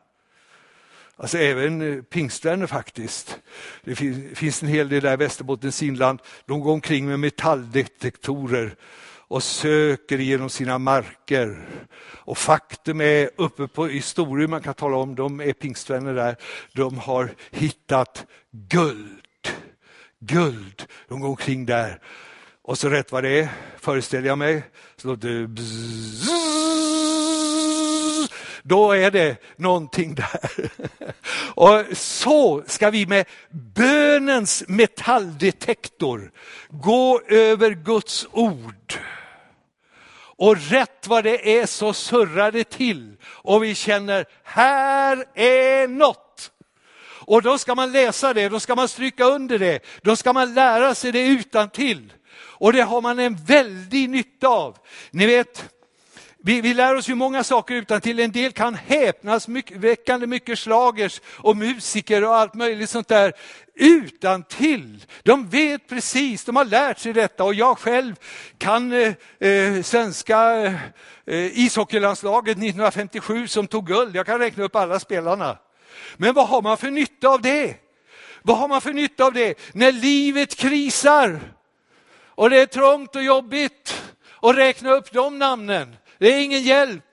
Alltså 1.16 1.38
även 1.38 1.82
eh, 1.82 2.02
pingstvänner 2.02 2.68
faktiskt. 2.68 3.40
Det 3.84 3.96
finns 4.36 4.64
en 4.64 4.68
hel 4.68 4.90
del 4.90 5.04
där 5.04 5.14
i 5.14 5.16
Västerbottens 5.16 5.84
inland. 5.84 6.20
De 6.46 6.60
går 6.60 6.74
omkring 6.74 7.08
med 7.08 7.20
metalldetektorer 7.20 8.76
och 9.28 9.44
söker 9.44 10.18
genom 10.18 10.50
sina 10.50 10.78
marker. 10.78 11.68
Och 12.26 12.38
faktum 12.38 13.02
är, 13.02 13.30
uppe 13.38 13.68
på, 13.68 13.90
i 13.90 14.02
Storuman 14.02 14.50
man 14.50 14.62
kan 14.62 14.74
tala 14.74 14.98
om, 14.98 15.16
de 15.16 15.42
är 15.42 15.54
pingstvänner 15.54 16.14
där, 16.14 16.36
de 16.74 16.98
har 16.98 17.30
hittat 17.52 18.26
guld. 18.52 19.20
Guld, 20.20 20.86
de 21.08 21.20
går 21.20 21.30
omkring 21.30 21.66
där. 21.66 22.00
Och 22.62 22.78
så 22.78 22.90
rätt 22.90 23.12
vad 23.12 23.24
det 23.24 23.40
är, 23.40 23.50
föreställer 23.80 24.28
jag 24.28 24.38
mig, 24.38 24.64
så 24.96 25.08
låter 25.08 25.30
det 25.30 25.48
bzzz, 25.48 26.43
då 28.64 28.92
är 28.92 29.12
det 29.12 29.38
någonting 29.58 30.16
där. 30.16 30.72
Och 31.56 31.98
så 31.98 32.64
ska 32.68 32.90
vi 32.90 33.06
med 33.06 33.26
bönens 33.76 34.64
metalldetektor 34.68 36.32
gå 36.70 37.22
över 37.28 37.72
Guds 37.72 38.28
ord. 38.32 38.94
Och 40.36 40.58
rätt 40.58 41.08
vad 41.08 41.24
det 41.24 41.60
är 41.60 41.66
så 41.66 41.94
surrar 41.94 42.52
det 42.52 42.70
till 42.70 43.16
och 43.26 43.64
vi 43.64 43.76
känner, 43.76 44.26
här 44.44 45.26
är 45.36 45.88
något. 45.88 46.52
Och 47.26 47.42
då 47.42 47.58
ska 47.58 47.76
man 47.76 47.92
läsa 47.92 48.34
det, 48.34 48.50
då 48.50 48.60
ska 48.60 48.76
man 48.76 48.88
stryka 48.88 49.26
under 49.26 49.60
det, 49.60 49.80
då 50.02 50.16
ska 50.16 50.34
man 50.34 50.54
lära 50.54 50.96
sig 50.96 51.12
det 51.12 51.28
utan 51.28 51.70
till. 51.70 52.14
Och 52.36 52.74
det 52.74 52.82
har 52.82 53.02
man 53.02 53.20
en 53.20 53.36
väldig 53.36 54.10
nytta 54.10 54.48
av. 54.48 54.78
Ni 55.12 55.26
vet, 55.26 55.74
vi, 56.46 56.62
vi 56.62 56.74
lär 56.74 56.96
oss 56.96 57.10
ju 57.10 57.16
många 57.16 57.44
saker 57.44 57.76
utan 57.76 58.02
till 58.02 58.20
en 58.20 58.32
del 58.32 58.52
kan 58.52 58.76
häpnadsväckande 58.76 60.28
mycket 60.28 60.60
slagers 60.60 61.22
och 61.26 61.58
musiker 61.58 62.24
och 62.24 62.36
allt 62.36 62.54
möjligt 62.54 62.90
sånt 62.90 63.08
där 63.08 63.34
utan 63.76 64.44
till. 64.44 65.06
De 65.24 65.50
vet 65.50 65.88
precis, 65.88 66.46
de 66.46 66.56
har 66.56 66.66
lärt 66.66 67.00
sig 67.00 67.14
detta 67.14 67.44
och 67.44 67.54
jag 67.54 67.78
själv 67.78 68.16
kan 68.58 68.92
eh, 68.92 69.14
eh 69.40 69.82
svenska 69.82 70.66
eh, 71.26 71.60
ishockeylandslaget 71.60 72.58
1957 72.58 73.48
som 73.48 73.68
tog 73.68 73.88
guld. 73.88 74.16
Jag 74.16 74.26
kan 74.26 74.40
räkna 74.40 74.64
upp 74.64 74.76
alla 74.76 75.00
spelarna. 75.00 75.58
Men 76.18 76.34
vad 76.34 76.48
har 76.48 76.62
man 76.62 76.78
för 76.78 76.92
nytta 76.92 77.30
av 77.30 77.42
det? 77.42 77.76
Vad 78.42 78.58
har 78.58 78.68
man 78.68 78.82
för 78.82 78.94
nytta 78.94 79.26
av 79.26 79.34
det 79.34 79.60
när 79.74 79.92
livet 79.92 80.56
krisar 80.56 81.40
och 82.26 82.50
det 82.50 82.62
är 82.62 82.66
trångt 82.66 83.16
och 83.16 83.24
jobbigt 83.24 84.04
och 84.30 84.56
räkna 84.56 84.92
upp 84.92 85.12
de 85.12 85.40
namnen? 85.40 85.96
Det 86.24 86.34
är 86.34 86.44
ingen 86.44 86.64
hjälp. 86.64 87.04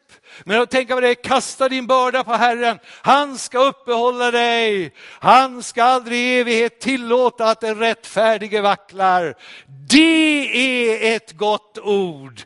Men 0.45 0.61
att 0.61 0.71
tänka 0.71 0.95
på 0.95 1.01
det, 1.01 1.15
kasta 1.15 1.69
din 1.69 1.87
börda 1.87 2.25
på 2.25 2.33
Herren. 2.33 2.79
Han 2.87 3.39
ska 3.39 3.59
uppehålla 3.59 4.31
dig. 4.31 4.93
Han 5.21 5.63
ska 5.63 5.83
aldrig 5.83 6.19
i 6.19 6.39
evighet 6.39 6.81
tillåta 6.81 7.45
att 7.45 7.61
den 7.61 7.79
rättfärdige 7.79 8.61
vacklar. 8.61 9.35
Det 9.89 11.09
är 11.09 11.17
ett 11.17 11.33
gott 11.33 11.79
ord. 11.79 12.41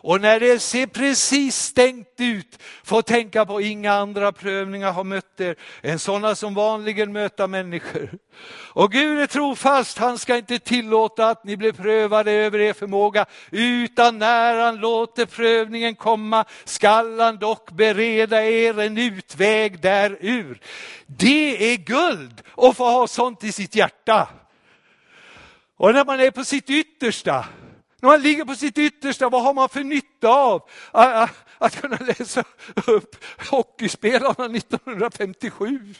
Och 0.00 0.20
när 0.20 0.40
det 0.40 0.58
ser 0.58 0.86
precis 0.86 1.56
stängt 1.56 2.07
ut, 2.20 2.62
få 2.84 3.02
tänka 3.02 3.46
på 3.46 3.60
inga 3.60 3.92
andra 3.92 4.32
prövningar 4.32 4.92
har 4.92 5.04
mött 5.04 5.40
er 5.40 5.56
än 5.82 5.98
sådana 5.98 6.34
som 6.34 6.54
vanligen 6.54 7.12
möter 7.12 7.46
människor. 7.46 8.10
Och 8.72 8.92
Gud 8.92 9.18
är 9.18 9.26
trofast, 9.26 9.98
han 9.98 10.18
ska 10.18 10.36
inte 10.36 10.58
tillåta 10.58 11.28
att 11.28 11.44
ni 11.44 11.56
blir 11.56 11.72
prövade 11.72 12.32
över 12.32 12.58
er 12.58 12.72
förmåga, 12.72 13.26
utan 13.50 14.18
när 14.18 14.60
han 14.60 14.76
låter 14.76 15.26
prövningen 15.26 15.94
komma 15.94 16.44
skall 16.64 17.20
han 17.20 17.38
dock 17.38 17.70
bereda 17.70 18.44
er 18.44 18.78
en 18.78 18.98
utväg 18.98 19.80
därur. 19.80 20.60
Det 21.06 21.72
är 21.72 21.76
guld 21.76 22.42
att 22.56 22.76
få 22.76 22.84
ha 22.84 23.06
sånt 23.06 23.44
i 23.44 23.52
sitt 23.52 23.74
hjärta. 23.74 24.28
Och 25.76 25.94
när 25.94 26.04
man 26.04 26.20
är 26.20 26.30
på 26.30 26.44
sitt 26.44 26.70
yttersta, 26.70 27.44
när 28.00 28.08
man 28.08 28.22
ligger 28.22 28.44
på 28.44 28.54
sitt 28.54 28.78
yttersta, 28.78 29.28
vad 29.28 29.42
har 29.42 29.54
man 29.54 29.68
för 29.68 29.84
nytta 29.84 30.28
av 30.28 30.62
att 31.58 31.80
kunna 31.80 31.96
läsa 31.96 32.44
upp 32.86 33.24
hockeyspelarna 33.50 34.56
1957? 34.56 35.94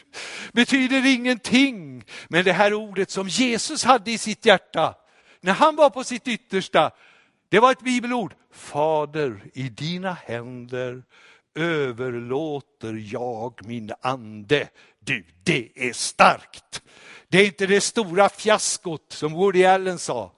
Betyder 0.53 1.05
ingenting. 1.05 2.03
Men 2.27 2.45
det 2.45 2.53
här 2.53 2.73
ordet 2.73 3.09
som 3.09 3.27
Jesus 3.27 3.83
hade 3.83 4.11
i 4.11 4.17
sitt 4.17 4.45
hjärta, 4.45 4.95
när 5.41 5.53
han 5.53 5.75
var 5.75 5.89
på 5.89 6.03
sitt 6.03 6.27
yttersta, 6.27 6.91
det 7.49 7.59
var 7.59 7.71
ett 7.71 7.81
bibelord. 7.81 8.33
Fader, 8.53 9.41
i 9.53 9.69
dina 9.69 10.13
händer 10.13 11.03
överlåter 11.55 13.13
jag 13.13 13.59
min 13.65 13.91
ande. 14.01 14.67
Du, 14.99 15.25
det 15.43 15.69
är 15.75 15.93
starkt. 15.93 16.81
Det 17.27 17.37
är 17.37 17.45
inte 17.45 17.67
det 17.67 17.81
stora 17.81 18.29
fiaskot 18.29 19.05
som 19.11 19.33
Woody 19.33 19.65
Allen 19.65 19.99
sa. 19.99 20.31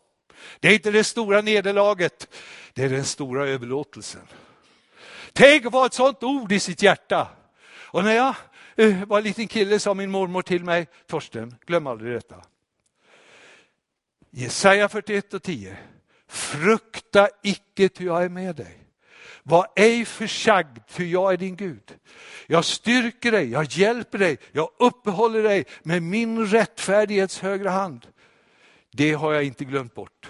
Det 0.60 0.68
är 0.68 0.74
inte 0.74 0.92
det 0.92 1.04
stora 1.04 1.42
nederlaget, 1.42 2.28
det 2.74 2.84
är 2.84 2.90
den 2.90 3.06
stora 3.06 3.48
överlåtelsen. 3.48 4.28
Tänk 5.34 5.66
att 5.66 5.72
få 5.72 5.86
ett 5.86 5.94
sånt 5.94 6.24
ord 6.24 6.52
i 6.52 6.60
sitt 6.60 6.82
hjärta. 6.82 7.28
Och 7.72 8.04
när 8.04 8.16
jag 8.16 8.36
eh, 8.76 9.06
var 9.06 9.18
en 9.18 9.24
liten 9.24 9.48
kille 9.48 9.80
sa 9.80 9.94
min 9.94 10.12
mormor 10.12 10.42
till 10.42 10.64
mig, 10.64 10.88
Torsten, 11.08 11.56
glöm 11.66 11.88
aldrig 11.88 12.14
detta. 12.14 12.36
Jesaja 14.30 14.90
41 14.90 15.34
och 15.34 15.44
10. 15.44 15.78
Frukta 16.28 17.30
icke 17.44 17.90
ty 17.90 18.06
jag 18.06 18.24
är 18.24 18.30
med 18.30 18.56
dig. 18.56 18.78
Var 19.44 19.68
ej 19.76 20.06
försagd, 20.06 20.78
ty 20.94 21.12
jag 21.12 21.34
är 21.34 21.38
din 21.38 21.56
Gud. 21.56 21.94
Jag 22.48 22.66
styrker 22.66 23.32
dig, 23.32 23.50
jag 23.50 23.66
hjälper 23.66 24.18
dig, 24.18 24.38
jag 24.52 24.70
uppehåller 24.80 25.44
dig 25.44 25.66
med 25.84 26.04
min 26.04 26.48
rättfärdighets 26.48 27.40
högra 27.40 27.70
hand. 27.70 28.08
Det 28.92 29.14
har 29.14 29.34
jag 29.34 29.44
inte 29.44 29.66
glömt 29.66 29.94
bort. 29.94 30.30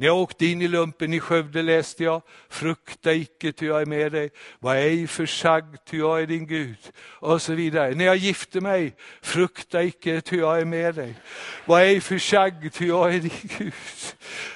När 0.00 0.06
jag 0.06 0.16
åkte 0.16 0.46
in 0.46 0.62
i 0.62 0.68
lumpen 0.68 1.14
i 1.14 1.20
Skövde 1.20 1.62
läste 1.62 2.04
jag, 2.04 2.22
frukta 2.48 3.12
icke 3.12 3.52
ty 3.52 3.66
jag 3.66 3.82
är 3.82 3.86
med 3.86 4.12
dig, 4.12 4.30
var 4.58 4.74
ej 4.74 5.06
försagd 5.06 5.76
ty 5.86 5.98
jag 5.98 6.22
är 6.22 6.26
din 6.26 6.46
Gud. 6.46 6.78
Och 6.98 7.42
så 7.42 7.54
vidare. 7.54 7.94
När 7.94 8.04
jag 8.04 8.16
gifte 8.16 8.60
mig, 8.60 8.94
frukta 9.22 9.82
icke 9.82 10.20
ty 10.20 10.36
jag 10.36 10.60
är 10.60 10.64
med 10.64 10.94
dig, 10.94 11.14
var 11.64 11.80
ej 11.80 12.00
försagd 12.00 12.72
ty 12.72 12.86
jag 12.86 13.14
är 13.14 13.20
din 13.20 13.50
Gud. 13.58 13.72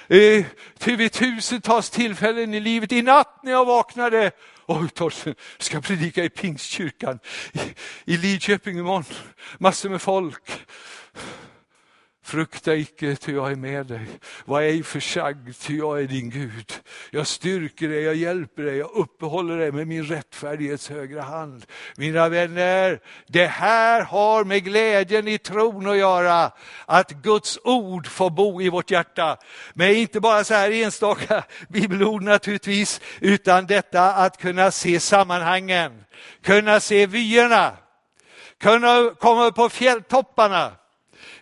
Eh, 0.07 0.45
ty 0.77 0.95
vid 0.95 1.11
tusentals 1.11 1.89
tillfällen 1.89 2.53
i 2.53 2.59
livet, 2.59 2.91
i 2.91 3.01
natt 3.01 3.39
när 3.43 3.51
jag 3.51 3.65
vaknade, 3.65 4.31
Oj 4.65 4.89
Torsten, 4.89 5.35
ska 5.57 5.81
predika 5.81 6.23
i 6.23 6.29
Pingstkyrkan 6.29 7.19
i, 7.53 7.59
i 8.13 8.17
Lidköping 8.17 8.79
imorgon. 8.79 9.03
Massor 9.57 9.89
med 9.89 10.01
folk. 10.01 10.51
Frukta 12.25 12.75
icke, 12.75 13.15
ty 13.15 13.33
jag 13.33 13.51
är 13.51 13.55
med 13.55 13.85
dig. 13.85 14.07
Var 14.45 14.61
ej 14.61 14.83
försagd, 14.83 15.49
ty 15.59 15.77
jag 15.77 16.01
är 16.01 16.07
din 16.07 16.29
Gud. 16.29 16.73
Jag 17.11 17.27
styrker 17.27 17.89
dig, 17.89 18.03
jag 18.03 18.15
hjälper 18.15 18.63
dig, 18.63 18.77
jag 18.77 18.91
uppehåller 18.91 19.57
dig 19.57 19.71
med 19.71 19.87
min 19.87 20.03
rättfärdighets 20.03 20.89
högra 20.89 21.21
hand. 21.21 21.65
Mina 21.97 22.29
vänner, 22.29 22.99
det 23.27 23.45
här 23.45 24.01
har 24.01 24.43
med 24.43 24.63
glädjen 24.63 25.27
i 25.27 25.37
tron 25.37 25.87
att 25.87 25.97
göra. 25.97 26.51
Att 26.85 27.11
Guds 27.11 27.59
ord 27.63 28.07
får 28.07 28.29
bo 28.29 28.61
i 28.61 28.69
vårt 28.69 28.91
hjärta. 28.91 29.37
Men 29.73 29.95
inte 29.95 30.19
bara 30.19 30.43
så 30.43 30.53
här 30.53 30.71
enstaka 30.71 31.43
bibelord 31.69 32.23
naturligtvis, 32.23 33.01
utan 33.19 33.65
detta 33.65 34.13
att 34.13 34.37
kunna 34.37 34.71
se 34.71 34.99
sammanhangen, 34.99 36.03
kunna 36.43 36.79
se 36.79 37.05
vyerna, 37.05 37.77
kunna 38.59 39.15
komma 39.19 39.45
upp 39.45 39.55
på 39.55 39.69
fjälltopparna 39.69 40.71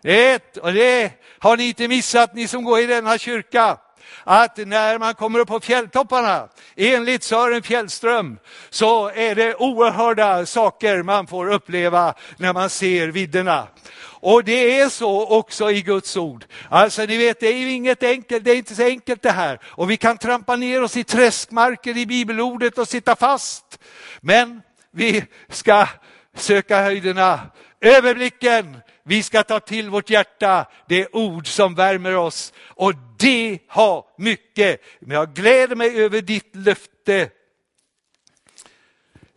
ett, 0.04 0.58
och 0.58 0.74
det 0.74 1.12
har 1.40 1.58
ni 1.58 1.68
inte 1.68 1.88
missat 1.88 2.36
ni 2.36 2.48
som 2.48 2.64
går 2.64 2.80
i 2.80 2.86
denna 2.86 3.18
kyrka, 3.18 3.78
att 4.24 4.58
när 4.58 5.00
man 5.00 5.14
kommer 5.14 5.40
upp 5.40 5.48
på 5.48 5.60
fjälltopparna, 5.60 6.48
enligt 6.76 7.24
Sören 7.24 7.64
Fjällström, 7.64 8.38
så 8.70 9.10
är 9.10 9.36
det 9.36 9.56
oerhörda 9.56 10.46
saker 10.46 11.04
man 11.04 11.28
får 11.28 11.52
uppleva 11.52 12.14
när 12.38 12.54
man 12.54 12.70
ser 12.70 13.08
vidderna. 13.08 13.68
Och 14.06 14.44
det 14.44 14.80
är 14.80 14.90
så 14.90 15.28
också 15.28 15.72
i 15.72 15.82
Guds 15.82 16.18
ord. 16.18 16.46
Alltså 16.70 17.06
ni 17.06 17.18
vet, 17.18 17.40
det 17.40 17.48
är 17.48 17.58
ju 17.58 17.72
inget 17.72 18.04
enkelt, 18.04 18.44
det 18.44 18.52
är 18.52 18.56
inte 18.56 18.76
så 18.76 18.84
enkelt 18.84 19.22
det 19.22 19.32
här. 19.32 19.60
Och 19.64 19.92
vi 19.92 19.98
kan 19.98 20.18
trampa 20.18 20.56
ner 20.56 20.84
oss 20.84 20.98
i 20.98 21.04
träskmarker 21.04 21.98
i 21.98 22.06
bibelordet 22.06 22.78
och 22.78 22.88
sitta 22.88 23.16
fast. 23.16 23.80
Men 24.22 24.62
vi 24.92 25.24
ska 25.50 25.88
söka 26.36 26.82
höjderna, 26.82 27.40
överblicken, 27.82 28.78
vi 29.04 29.24
ska 29.24 29.44
ta 29.44 29.60
till 29.60 29.90
vårt 29.90 30.10
hjärta 30.10 30.68
det 30.88 31.08
ord 31.12 31.48
som 31.48 31.76
värmer 31.76 32.16
oss 32.16 32.54
och 32.60 32.94
det 33.18 33.60
har 33.68 34.06
mycket. 34.18 34.82
Men 35.00 35.18
jag 35.18 35.34
gläder 35.34 35.76
mig 35.76 36.04
över 36.04 36.22
ditt 36.22 36.56
löfte. 36.56 37.30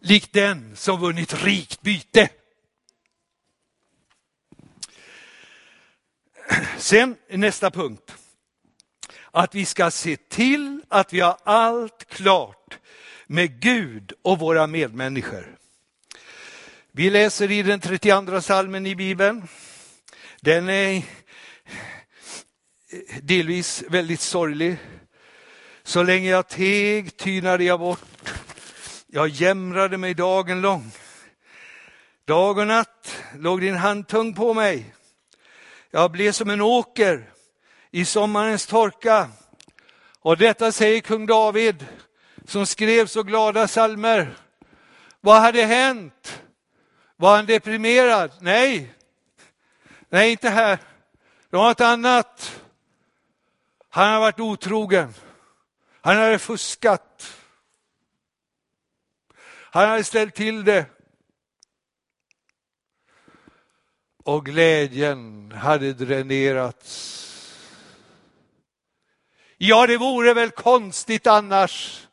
Likt 0.01 0.33
den 0.33 0.77
som 0.77 1.01
vunnit 1.01 1.45
rikt 1.45 1.83
byte. 1.83 2.29
Sen 6.79 7.17
nästa 7.29 7.71
punkt. 7.71 8.15
Att 9.31 9.55
vi 9.55 9.65
ska 9.65 9.91
se 9.91 10.17
till 10.17 10.83
att 10.89 11.13
vi 11.13 11.21
har 11.21 11.37
allt 11.45 12.09
klart 12.09 12.79
med 13.27 13.61
Gud 13.61 14.13
och 14.23 14.39
våra 14.39 14.67
medmänniskor. 14.67 15.57
Vi 16.99 17.11
läser 17.11 17.51
i 17.51 17.63
den 17.63 17.81
32 17.81 18.41
salmen 18.41 18.87
i 18.87 18.95
Bibeln. 18.95 19.49
Den 20.41 20.69
är 20.69 21.03
delvis 23.23 23.85
väldigt 23.89 24.21
sorglig. 24.21 24.77
Så 25.83 26.03
länge 26.03 26.31
jag 26.31 26.49
teg 26.49 27.17
tynade 27.17 27.65
jag 27.65 27.81
bort. 27.81 28.33
Jag 29.07 29.29
jämrade 29.29 29.99
mig 29.99 30.15
dagen 30.15 30.61
lång. 30.61 30.91
Dag 32.25 32.59
och 32.59 32.67
natt 32.67 33.17
låg 33.39 33.61
din 33.61 33.77
hand 33.77 34.09
tung 34.09 34.35
på 34.35 34.55
mig. 34.55 34.95
Jag 35.91 36.11
blev 36.11 36.33
som 36.33 36.51
en 36.51 36.61
åker 36.61 37.31
i 37.91 38.05
sommarens 38.05 38.67
torka. 38.67 39.29
Och 40.21 40.37
detta 40.37 40.73
säger 40.73 41.01
kung 41.01 41.27
David 41.27 41.87
som 42.45 42.67
skrev 42.67 43.07
så 43.07 43.23
glada 43.23 43.69
salmer. 43.69 44.37
Vad 45.21 45.41
hade 45.41 45.63
hänt? 45.63 46.43
Var 47.17 47.37
han 47.37 47.47
deprimerad? 47.47 48.33
Nej. 48.41 48.95
Nej, 50.09 50.31
inte 50.31 50.49
här. 50.49 50.77
Det 51.51 51.57
var 51.57 51.69
något 51.69 51.81
annat. 51.81 52.63
Han 53.89 54.13
har 54.13 54.21
varit 54.21 54.41
otrogen. 54.41 55.15
Han 56.01 56.17
hade 56.17 56.39
fuskat. 56.39 57.33
Han 59.71 59.89
hade 59.89 60.05
ställt 60.05 60.35
till 60.35 60.65
det. 60.65 60.87
Och 64.25 64.47
glädjen 64.47 65.53
hade 65.53 65.93
dränerats. 65.93 67.13
Ja, 69.57 69.87
det 69.87 69.97
vore 69.97 70.35
väl 70.35 70.51
konstigt 70.51 71.27
annars. 71.27 72.06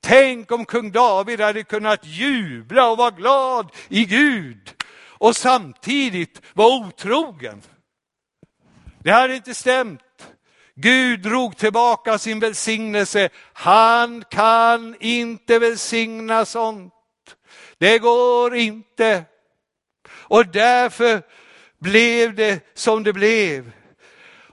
Tänk 0.00 0.52
om 0.52 0.64
kung 0.64 0.92
David 0.92 1.40
hade 1.40 1.62
kunnat 1.62 2.06
jubla 2.06 2.90
och 2.90 2.98
vara 2.98 3.10
glad 3.10 3.70
i 3.88 4.04
Gud 4.04 4.82
och 5.08 5.36
samtidigt 5.36 6.42
vara 6.54 6.86
otrogen. 6.86 7.62
Det 8.98 9.10
hade 9.10 9.36
inte 9.36 9.54
stämt. 9.54 10.00
Gud 10.74 11.20
drog 11.20 11.56
tillbaka 11.56 12.18
sin 12.18 12.40
välsignelse. 12.40 13.28
Han 13.52 14.24
kan 14.30 14.96
inte 15.00 15.58
välsigna 15.58 16.44
sånt. 16.44 16.92
Det 17.78 17.98
går 17.98 18.56
inte. 18.56 19.24
Och 20.10 20.46
därför 20.46 21.22
blev 21.78 22.34
det 22.34 22.60
som 22.74 23.02
det 23.02 23.12
blev. 23.12 23.72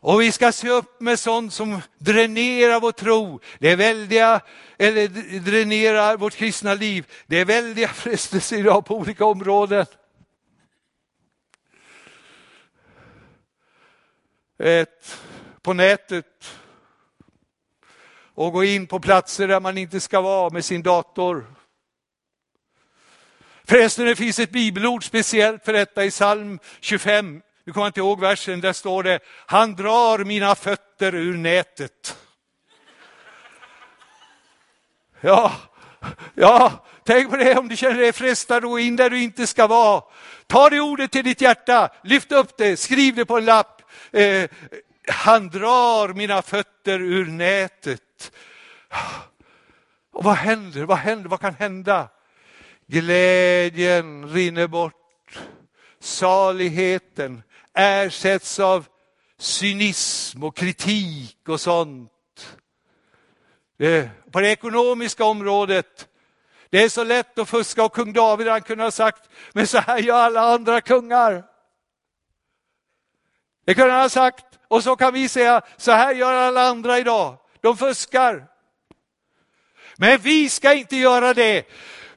Och 0.07 0.21
vi 0.21 0.31
ska 0.31 0.51
se 0.51 0.69
upp 0.69 1.01
med 1.01 1.19
sånt 1.19 1.53
som 1.53 1.81
dränerar 1.97 2.79
vår 2.79 2.91
tro. 2.91 3.39
Det 3.59 3.71
är 3.71 3.75
väldiga, 3.75 4.41
eller 4.77 5.07
dränerar 5.39 6.17
vårt 6.17 6.35
kristna 6.35 6.73
liv. 6.73 7.05
Det 7.25 7.39
är 7.39 7.45
väldiga 7.45 7.87
frestelser 7.93 8.57
idag 8.57 8.85
på 8.85 8.95
olika 8.95 9.25
områden. 9.25 9.85
Ett, 14.59 15.17
på 15.61 15.73
nätet 15.73 16.59
och 18.33 18.53
gå 18.53 18.63
in 18.63 18.87
på 18.87 18.99
platser 18.99 19.47
där 19.47 19.59
man 19.59 19.77
inte 19.77 19.99
ska 19.99 20.21
vara 20.21 20.49
med 20.49 20.65
sin 20.65 20.83
dator. 20.83 21.45
Förresten, 23.63 24.05
det 24.05 24.15
finns 24.15 24.39
ett 24.39 24.51
bibelord 24.51 25.05
speciellt 25.05 25.65
för 25.65 25.73
detta 25.73 26.05
i 26.05 26.11
psalm 26.11 26.59
25. 26.79 27.41
Du 27.67 27.73
kommer 27.73 27.87
inte 27.87 27.99
ihåg 27.99 28.19
versen, 28.19 28.61
där 28.61 28.73
står 28.73 29.03
det, 29.03 29.19
han 29.45 29.75
drar 29.75 30.23
mina 30.23 30.55
fötter 30.55 31.15
ur 31.15 31.37
nätet. 31.37 32.17
Ja, 35.21 35.51
ja, 36.35 36.85
tänk 37.05 37.29
på 37.29 37.35
det 37.35 37.57
om 37.57 37.67
du 37.67 37.77
känner 37.77 37.97
dig 37.97 38.13
frestad 38.13 38.57
att 38.57 38.63
gå 38.63 38.79
in 38.79 38.95
där 38.95 39.09
du 39.09 39.21
inte 39.21 39.47
ska 39.47 39.67
vara. 39.67 40.03
Ta 40.47 40.69
det 40.69 40.79
ordet 40.79 41.11
till 41.11 41.23
ditt 41.23 41.41
hjärta, 41.41 41.89
lyft 42.03 42.31
upp 42.31 42.57
det, 42.57 42.77
skriv 42.77 43.15
det 43.15 43.25
på 43.25 43.37
en 43.37 43.45
lapp. 43.45 43.81
Eh, 44.11 44.49
han 45.07 45.49
drar 45.49 46.13
mina 46.13 46.41
fötter 46.41 46.99
ur 46.99 47.25
nätet. 47.25 48.31
Och 50.11 50.23
vad 50.23 50.35
händer? 50.35 50.83
Vad 50.83 50.97
händer? 50.97 51.29
Vad 51.29 51.41
kan 51.41 51.55
hända? 51.55 52.09
Glädjen 52.87 54.29
rinner 54.29 54.67
bort. 54.67 54.93
Saligheten 55.99 57.43
ersätts 57.77 58.59
av 58.59 58.87
cynism 59.37 60.43
och 60.43 60.55
kritik 60.55 61.37
och 61.47 61.61
sånt. 61.61 62.57
Det, 63.77 64.09
på 64.31 64.39
det 64.39 64.51
ekonomiska 64.51 65.25
området, 65.25 66.07
det 66.69 66.83
är 66.83 66.89
så 66.89 67.03
lätt 67.03 67.39
att 67.39 67.49
fuska 67.49 67.83
och 67.83 67.93
kung 67.93 68.13
David 68.13 68.47
han 68.47 68.61
kunde 68.61 68.83
ha 68.83 68.91
sagt, 68.91 69.29
men 69.53 69.67
så 69.67 69.77
här 69.77 69.97
gör 69.97 70.19
alla 70.19 70.41
andra 70.41 70.81
kungar. 70.81 71.43
Det 73.65 73.73
kunde 73.73 73.91
han 73.91 74.01
ha 74.01 74.09
sagt 74.09 74.45
och 74.67 74.83
så 74.83 74.95
kan 74.95 75.13
vi 75.13 75.29
säga, 75.29 75.61
så 75.77 75.91
här 75.91 76.13
gör 76.13 76.33
alla 76.33 76.61
andra 76.61 76.99
idag. 76.99 77.37
De 77.61 77.77
fuskar. 77.77 78.47
Men 79.97 80.17
vi 80.17 80.49
ska 80.49 80.73
inte 80.73 80.95
göra 80.95 81.33
det. 81.33 81.67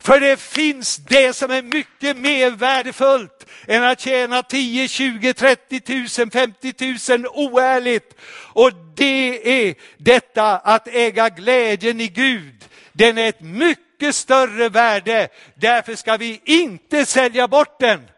För 0.02 0.20
det 0.20 0.40
finns 0.40 0.96
det 0.96 1.32
som 1.32 1.50
är 1.50 1.62
mycket 1.62 2.16
mer 2.16 2.50
värdefullt 2.50 3.46
än 3.66 3.84
att 3.84 4.00
tjäna 4.00 4.42
10, 4.42 4.88
20, 4.88 5.34
30 5.34 5.82
000, 6.18 6.30
50 6.30 7.18
000 7.18 7.26
oärligt. 7.26 8.14
Och 8.52 8.72
det 8.94 9.68
är 9.68 9.74
detta 9.96 10.58
att 10.58 10.88
äga 10.88 11.28
glädjen 11.28 12.00
i 12.00 12.08
Gud. 12.08 12.64
Den 12.92 13.18
är 13.18 13.28
ett 13.28 13.40
mycket 13.40 14.14
större 14.14 14.68
värde. 14.68 15.28
Därför 15.54 15.94
ska 15.94 16.16
vi 16.16 16.40
inte 16.44 17.06
sälja 17.06 17.48
bort 17.48 17.80
den. 17.80 18.10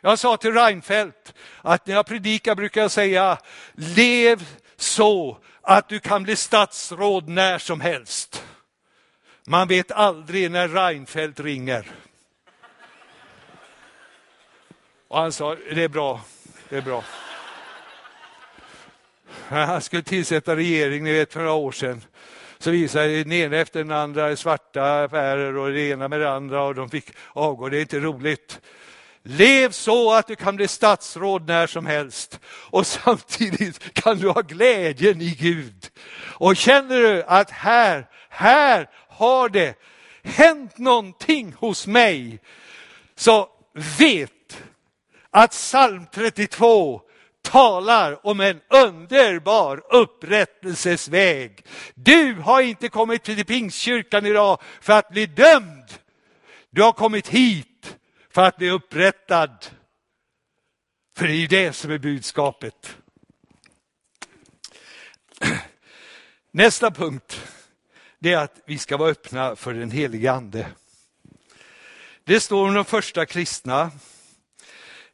Jag 0.00 0.18
sa 0.18 0.36
till 0.36 0.54
Reinfeldt 0.54 1.34
att 1.62 1.86
när 1.86 1.94
jag 1.94 2.06
predikar 2.06 2.54
brukar 2.54 2.80
jag 2.80 2.90
säga, 2.90 3.38
lev 3.74 4.44
så 4.84 5.38
att 5.62 5.88
du 5.88 6.00
kan 6.00 6.22
bli 6.22 6.36
statsråd 6.36 7.28
när 7.28 7.58
som 7.58 7.80
helst. 7.80 8.44
Man 9.46 9.68
vet 9.68 9.90
aldrig 9.90 10.50
när 10.50 10.68
Reinfeldt 10.68 11.40
ringer. 11.40 11.90
Och 15.08 15.18
han 15.18 15.32
sa, 15.32 15.56
det 15.74 15.82
är 15.82 15.88
bra, 15.88 16.20
det 16.68 16.76
är 16.76 16.82
bra. 16.82 17.04
Han 19.48 19.80
skulle 19.80 20.02
tillsätta 20.02 20.56
regering, 20.56 21.04
ni 21.04 21.12
vet 21.12 21.32
för 21.32 21.40
några 21.40 21.52
år 21.52 21.72
sedan. 21.72 22.04
Så 22.58 22.70
visade 22.70 23.22
den 23.22 23.32
ena 23.32 23.56
efter 23.56 23.80
den 23.80 23.92
andra 23.92 24.36
svarta 24.36 25.02
affärer 25.04 25.56
och 25.56 25.72
det 25.72 25.80
ena 25.80 26.08
med 26.08 26.20
det 26.20 26.30
andra 26.30 26.62
och 26.62 26.74
de 26.74 26.90
fick 26.90 27.10
avgå. 27.32 27.68
Det 27.68 27.78
är 27.78 27.80
inte 27.80 28.00
roligt. 28.00 28.60
Lev 29.26 29.70
så 29.70 30.12
att 30.12 30.26
du 30.26 30.36
kan 30.36 30.56
bli 30.56 30.68
statsråd 30.68 31.46
när 31.46 31.66
som 31.66 31.86
helst 31.86 32.40
och 32.46 32.86
samtidigt 32.86 33.94
kan 33.94 34.18
du 34.18 34.28
ha 34.28 34.40
glädjen 34.40 35.20
i 35.20 35.30
Gud. 35.30 35.90
Och 36.16 36.56
känner 36.56 37.00
du 37.00 37.22
att 37.22 37.50
här, 37.50 38.06
här 38.28 38.90
har 39.08 39.48
det 39.48 39.78
hänt 40.22 40.78
någonting 40.78 41.52
hos 41.52 41.86
mig, 41.86 42.40
så 43.14 43.48
vet 43.98 44.62
att 45.30 45.50
psalm 45.50 46.06
32 46.14 47.00
talar 47.42 48.26
om 48.26 48.40
en 48.40 48.60
underbar 48.68 49.82
upprättelses 49.90 51.08
väg. 51.08 51.66
Du 51.94 52.34
har 52.34 52.60
inte 52.60 52.88
kommit 52.88 53.22
till 53.22 53.44
pingstkyrkan 53.44 54.26
idag 54.26 54.60
för 54.80 54.92
att 54.92 55.10
bli 55.10 55.26
dömd. 55.26 55.84
Du 56.70 56.82
har 56.82 56.92
kommit 56.92 57.28
hit 57.28 57.96
för 58.34 58.42
att 58.42 58.56
bli 58.56 58.70
upprättad. 58.70 59.66
För 61.16 61.26
det 61.26 61.32
är 61.32 61.36
ju 61.36 61.46
det 61.46 61.72
som 61.72 61.90
är 61.90 61.98
budskapet. 61.98 62.96
Nästa 66.50 66.90
punkt 66.90 67.40
det 68.18 68.32
är 68.32 68.38
att 68.38 68.60
vi 68.66 68.78
ska 68.78 68.96
vara 68.96 69.10
öppna 69.10 69.56
för 69.56 69.74
den 69.74 69.90
helige 69.90 70.32
ande. 70.32 70.66
Det 72.24 72.40
står 72.40 72.68
om 72.68 72.74
de 72.74 72.84
första 72.84 73.26
kristna 73.26 73.90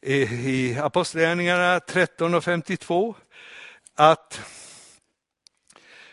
eh, 0.02 0.46
i 0.48 0.78
Apostlagärningarna 0.78 1.80
13 1.80 2.34
och 2.34 2.44
52 2.44 3.16
att 3.94 4.40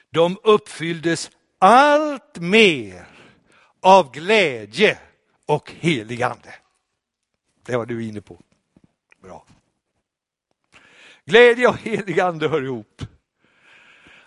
de 0.10 0.38
uppfylldes 0.44 1.32
allt 1.60 2.38
mer 2.38 3.08
av 3.82 4.12
glädje 4.12 4.98
och 5.46 5.72
helig 5.72 6.24
ande. 6.24 6.54
Det 7.68 7.78
var 7.78 7.86
du 7.86 8.04
inne 8.04 8.22
på. 8.22 8.42
Bra. 9.22 9.46
Glädje 11.26 11.68
och 11.68 11.78
helig 11.78 12.20
ande 12.20 12.48
hör 12.48 12.64
ihop. 12.64 13.02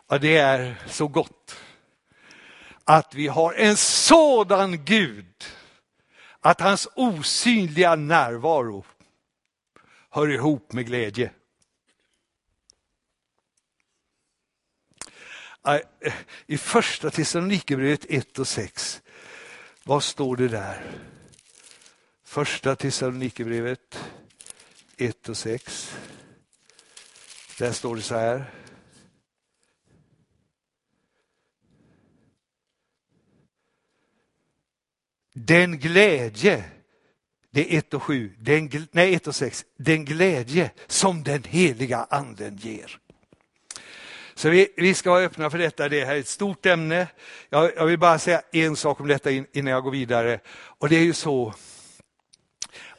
Ja, 0.09 0.19
det 0.19 0.37
är 0.37 0.83
så 0.87 1.09
gott 1.09 1.57
att 2.85 3.15
vi 3.15 3.29
har 3.29 3.53
en 3.53 3.77
sådan 3.77 4.85
Gud 4.85 5.45
att 6.41 6.61
hans 6.61 6.89
osynliga 6.95 7.97
närvaro 7.97 8.85
hör 10.11 10.29
ihop 10.29 10.73
med 10.73 10.87
glädje. 10.87 11.33
I 16.47 16.59
första 16.59 17.11
Thessalonikerbrevet 17.11 18.07
1 18.09 18.39
och 18.39 18.49
6, 18.49 19.03
vad 19.85 20.03
står 20.03 20.37
det 20.37 20.49
där? 20.49 21.10
Första 22.31 22.77
Thessalonikerbrevet 22.77 23.99
1 24.97 25.29
och 25.29 25.37
6. 25.37 25.97
Där 27.59 27.73
står 27.73 27.97
det 27.97 28.03
så 28.03 28.15
här. 28.15 28.45
Den 35.33 35.79
glädje, 35.79 36.65
det 37.51 37.75
är 37.75 37.79
1 37.79 37.95
och 37.95 38.03
7, 38.03 38.35
den, 38.39 38.71
nej 38.93 39.15
1 39.15 39.27
och 39.27 39.37
6, 39.37 39.65
den 39.77 40.05
glädje 40.05 40.71
som 40.87 41.23
den 41.23 41.43
heliga 41.45 42.07
anden 42.11 42.57
ger. 42.57 42.99
Så 44.35 44.51
vi, 44.51 44.69
vi 44.77 44.95
ska 44.95 45.11
vara 45.11 45.25
öppna 45.25 45.51
för 45.51 45.59
detta, 45.59 45.89
det 45.89 46.05
här 46.05 46.15
är 46.15 46.21
ett 46.21 46.29
stort 46.29 46.67
ämne. 46.67 47.09
Jag, 47.49 47.73
jag 47.77 47.87
vill 47.87 47.99
bara 47.99 48.19
säga 48.19 48.43
en 48.53 48.77
sak 48.77 49.01
om 49.01 49.09
detta 49.09 49.31
innan 49.31 49.73
jag 49.73 49.83
går 49.83 49.91
vidare. 49.91 50.41
Och 50.53 50.89
det 50.89 50.97
är 50.97 51.05
ju 51.05 51.13
så 51.13 51.55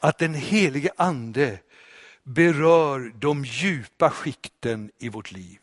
att 0.02 0.18
den 0.18 0.34
helige 0.34 0.92
ande 0.98 1.60
berör 2.24 3.14
de 3.16 3.46
djupa 3.46 4.10
skikten 4.10 4.92
i 4.98 5.10
vårt 5.10 5.32
liv. 5.32 5.60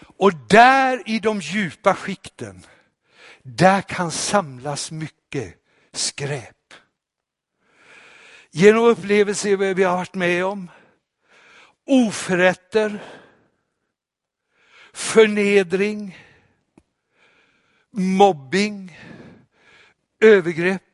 Och 0.00 0.34
där 0.34 1.02
i 1.06 1.18
de 1.18 1.40
djupa 1.40 1.94
skikten, 1.94 2.66
där 3.42 3.82
kan 3.82 4.10
samlas 4.10 4.90
mycket 4.90 5.54
skräp. 5.92 6.54
genom 8.50 8.84
upplevelser 8.84 9.56
vi 9.56 9.82
har 9.84 9.96
varit 9.96 10.14
med 10.14 10.44
om, 10.44 10.70
oförrätter, 11.84 13.04
förnedring, 14.92 16.18
mobbing, 17.90 18.98
övergrepp, 20.20 20.87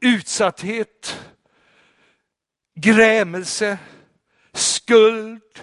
utsatthet, 0.00 1.20
grämelse, 2.74 3.78
skuld 4.52 5.60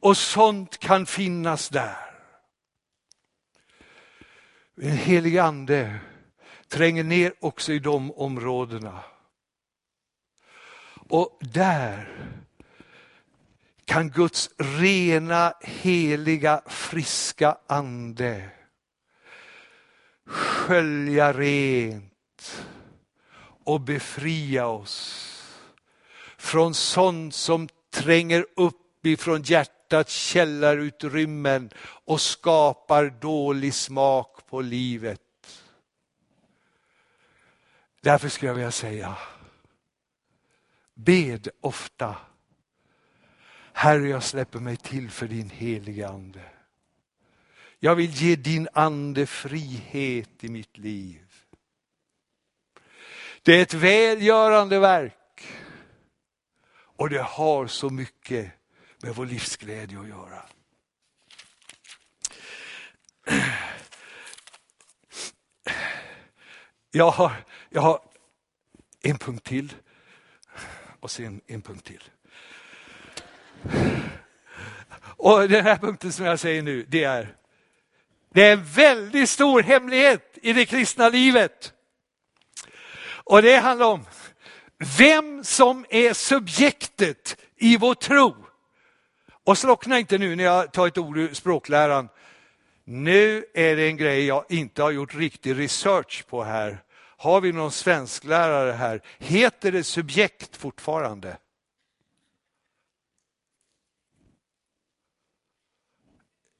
och 0.00 0.16
sånt 0.16 0.78
kan 0.78 1.06
finnas 1.06 1.68
där. 1.68 1.96
En 4.76 4.96
helig 4.96 5.38
ande 5.38 5.98
tränger 6.68 7.04
ner 7.04 7.32
också 7.40 7.72
i 7.72 7.78
de 7.78 8.12
områdena. 8.12 9.04
Och 11.08 11.38
där 11.40 12.08
kan 13.84 14.10
Guds 14.10 14.50
rena, 14.58 15.54
heliga, 15.60 16.62
friska 16.66 17.56
ande 17.66 18.50
skölja 20.30 21.32
rent 21.32 22.64
och 23.70 23.80
befria 23.80 24.66
oss 24.66 25.26
från 26.36 26.74
sånt 26.74 27.34
som 27.34 27.68
tränger 27.90 28.46
upp 28.56 29.06
ifrån 29.06 29.42
hjärtats 29.42 30.14
källarutrymmen 30.14 31.70
och 31.82 32.20
skapar 32.20 33.20
dålig 33.20 33.74
smak 33.74 34.46
på 34.46 34.60
livet. 34.60 35.20
Därför 38.00 38.28
skulle 38.28 38.48
jag 38.48 38.54
vilja 38.54 38.70
säga, 38.70 39.16
bed 40.94 41.48
ofta. 41.60 42.16
Herre, 43.72 44.08
jag 44.08 44.22
släpper 44.22 44.58
mig 44.58 44.76
till 44.76 45.10
för 45.10 45.26
din 45.26 45.50
heliga 45.50 46.08
Ande. 46.08 46.42
Jag 47.78 47.94
vill 47.94 48.10
ge 48.10 48.36
din 48.36 48.68
ande 48.72 49.26
frihet 49.26 50.44
i 50.44 50.48
mitt 50.48 50.78
liv. 50.78 51.29
Det 53.42 53.52
är 53.52 53.62
ett 53.62 53.74
välgörande 53.74 54.78
verk 54.78 55.14
och 57.00 57.10
det 57.10 57.22
har 57.22 57.66
så 57.66 57.90
mycket 57.90 58.52
med 59.02 59.14
vår 59.14 59.26
livsglädje 59.26 60.00
att 60.00 60.08
göra. 60.08 60.42
Jag 66.90 67.10
har, 67.10 67.32
jag 67.68 67.82
har 67.82 68.02
en 69.02 69.18
punkt 69.18 69.44
till 69.44 69.74
och 71.00 71.10
sen 71.10 71.40
en 71.46 71.62
punkt 71.62 71.84
till. 71.84 72.02
Och 75.16 75.48
den 75.48 75.64
här 75.64 75.76
punkten 75.76 76.12
som 76.12 76.24
jag 76.24 76.40
säger 76.40 76.62
nu, 76.62 76.86
det 76.88 77.04
är, 77.04 77.36
det 78.34 78.42
är 78.42 78.52
en 78.52 78.64
väldigt 78.64 79.30
stor 79.30 79.62
hemlighet 79.62 80.38
i 80.42 80.52
det 80.52 80.66
kristna 80.66 81.08
livet. 81.08 81.74
Och 83.30 83.42
det 83.42 83.56
handlar 83.56 83.86
om 83.86 84.06
vem 84.98 85.44
som 85.44 85.86
är 85.90 86.12
subjektet 86.12 87.36
i 87.56 87.76
vår 87.76 87.94
tro. 87.94 88.36
Och 89.44 89.58
slockna 89.58 89.98
inte 89.98 90.18
nu 90.18 90.36
när 90.36 90.44
jag 90.44 90.72
tar 90.72 90.86
ett 90.86 90.98
ord 90.98 91.18
ur 91.18 91.34
språkläran. 91.34 92.08
Nu 92.84 93.44
är 93.54 93.76
det 93.76 93.86
en 93.86 93.96
grej 93.96 94.26
jag 94.26 94.44
inte 94.48 94.82
har 94.82 94.90
gjort 94.90 95.14
riktig 95.14 95.58
research 95.58 96.24
på 96.26 96.44
här. 96.44 96.82
Har 97.16 97.40
vi 97.40 97.52
någon 97.52 97.72
svensklärare 97.72 98.72
här? 98.72 99.02
Heter 99.18 99.72
det 99.72 99.84
subjekt 99.84 100.56
fortfarande? 100.56 101.36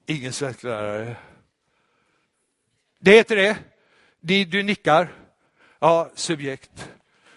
Ingen 0.07 0.33
svensklärare. 0.33 1.17
Det 2.99 3.13
heter 3.13 3.37
det. 3.37 3.57
Du 4.45 4.63
nickar. 4.63 5.20
Ja, 5.83 6.11
subjekt. 6.15 6.91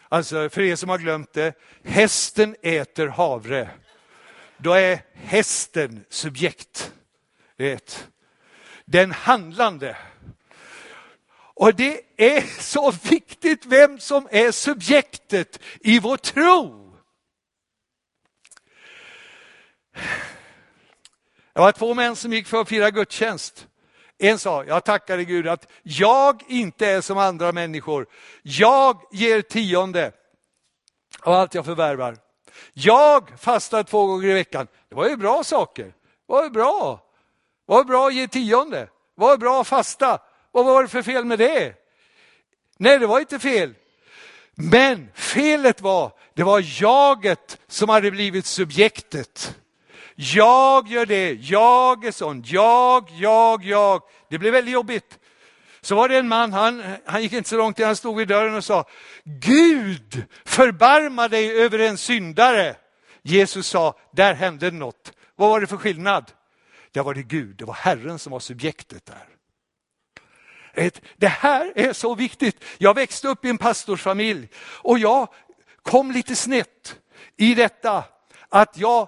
Alltså 0.10 0.49
för 0.49 0.62
er 0.62 0.75
som 0.75 0.89
har 0.89 0.97
glömt 0.97 1.34
det, 1.34 1.53
hästen 1.84 2.56
äter 2.62 3.08
havre. 3.08 3.69
Då 4.58 4.73
är 4.73 5.01
hästen 5.13 6.06
subjekt. 6.10 6.93
Vet. 7.58 8.08
Den 8.86 9.12
handlande. 9.12 9.97
Och 11.34 11.75
det 11.75 12.01
är 12.17 12.62
så 12.62 12.91
viktigt 12.91 13.65
vem 13.65 13.99
som 13.99 14.27
är 14.32 14.51
subjektet 14.51 15.60
i 15.79 15.99
vår 15.99 16.17
tro. 16.17 16.95
Det 21.53 21.60
var 21.60 21.71
två 21.71 21.93
män 21.93 22.15
som 22.15 22.34
gick 22.34 22.47
för 22.47 22.62
att 22.62 22.69
fira 22.69 22.91
gudstjänst. 22.91 23.67
En 24.23 24.39
sa, 24.39 24.63
jag 24.63 24.83
tackar 24.83 25.17
Gud 25.17 25.47
att 25.47 25.67
jag 25.83 26.43
inte 26.47 26.88
är 26.88 27.01
som 27.01 27.17
andra 27.17 27.51
människor. 27.51 28.05
Jag 28.41 29.01
ger 29.12 29.41
tionde 29.41 30.12
av 31.21 31.33
allt 31.33 31.53
jag 31.53 31.65
förvärvar. 31.65 32.17
Jag 32.73 33.39
fastar 33.39 33.83
två 33.83 34.05
gånger 34.05 34.29
i 34.29 34.33
veckan. 34.33 34.67
Det 34.89 34.95
var 34.95 35.09
ju 35.09 35.15
bra 35.15 35.43
saker. 35.43 35.83
Det 35.83 35.93
var 36.27 36.43
ju 36.43 36.49
bra. 36.49 37.03
Det 37.67 37.73
var 37.73 37.83
bra 37.83 38.07
att 38.07 38.13
ge 38.13 38.27
tionde. 38.27 38.79
Det 38.79 38.89
var 39.15 39.38
bra 39.38 39.62
att 39.62 39.67
fasta. 39.67 40.19
Vad 40.51 40.65
var 40.65 40.83
det 40.83 40.89
för 40.89 41.01
fel 41.01 41.25
med 41.25 41.39
det? 41.39 41.73
Nej, 42.77 42.99
det 42.99 43.07
var 43.07 43.19
inte 43.19 43.39
fel. 43.39 43.73
Men 44.55 45.09
felet 45.13 45.81
var, 45.81 46.12
det 46.33 46.43
var 46.43 46.81
jaget 46.81 47.59
som 47.67 47.89
hade 47.89 48.12
blivit 48.12 48.45
subjektet. 48.45 49.55
Jag 50.15 50.88
gör 50.88 51.06
det, 51.06 51.34
jag 51.34 52.06
är 52.06 52.12
sån, 52.12 52.43
jag, 52.45 53.10
jag, 53.12 53.63
jag. 53.63 54.02
Det 54.30 54.38
blev 54.38 54.54
väldigt 54.54 54.73
jobbigt. 54.73 55.19
Så 55.82 55.95
var 55.95 56.10
det 56.10 56.17
en 56.17 56.28
man, 56.28 56.54
han, 56.54 56.84
han 57.06 57.21
gick 57.21 57.34
inte 57.34 57.49
så 57.49 57.58
långt, 57.58 57.80
han 57.80 57.95
stod 57.95 58.17
vid 58.17 58.28
dörren 58.28 58.56
och 58.56 58.63
sa, 58.63 58.86
Gud 59.23 60.26
förbarma 60.45 61.28
dig 61.28 61.62
över 61.62 61.80
en 61.80 61.97
syndare. 61.97 62.76
Jesus 63.21 63.67
sa, 63.67 63.99
där 64.12 64.34
hände 64.34 64.71
något. 64.71 65.13
Vad 65.36 65.49
var 65.49 65.62
det 65.62 65.67
för 65.67 65.78
skillnad? 65.78 66.32
Där 66.91 67.04
var 67.04 67.13
det 67.13 67.23
Gud, 67.23 67.56
det 67.56 67.65
var 67.65 67.73
Herren 67.73 68.19
som 68.19 68.32
var 68.32 68.39
subjektet 68.39 69.06
där. 69.06 69.28
Det 71.17 71.28
här 71.28 71.73
är 71.76 71.93
så 71.93 72.15
viktigt. 72.15 72.63
Jag 72.78 72.93
växte 72.93 73.28
upp 73.28 73.45
i 73.45 73.49
en 73.49 73.58
pastorsfamilj 73.58 74.49
och 74.58 74.99
jag 74.99 75.28
kom 75.82 76.12
lite 76.12 76.36
snett 76.36 76.99
i 77.38 77.56
detta 77.56 78.04
att 78.49 78.78
jag 78.78 79.08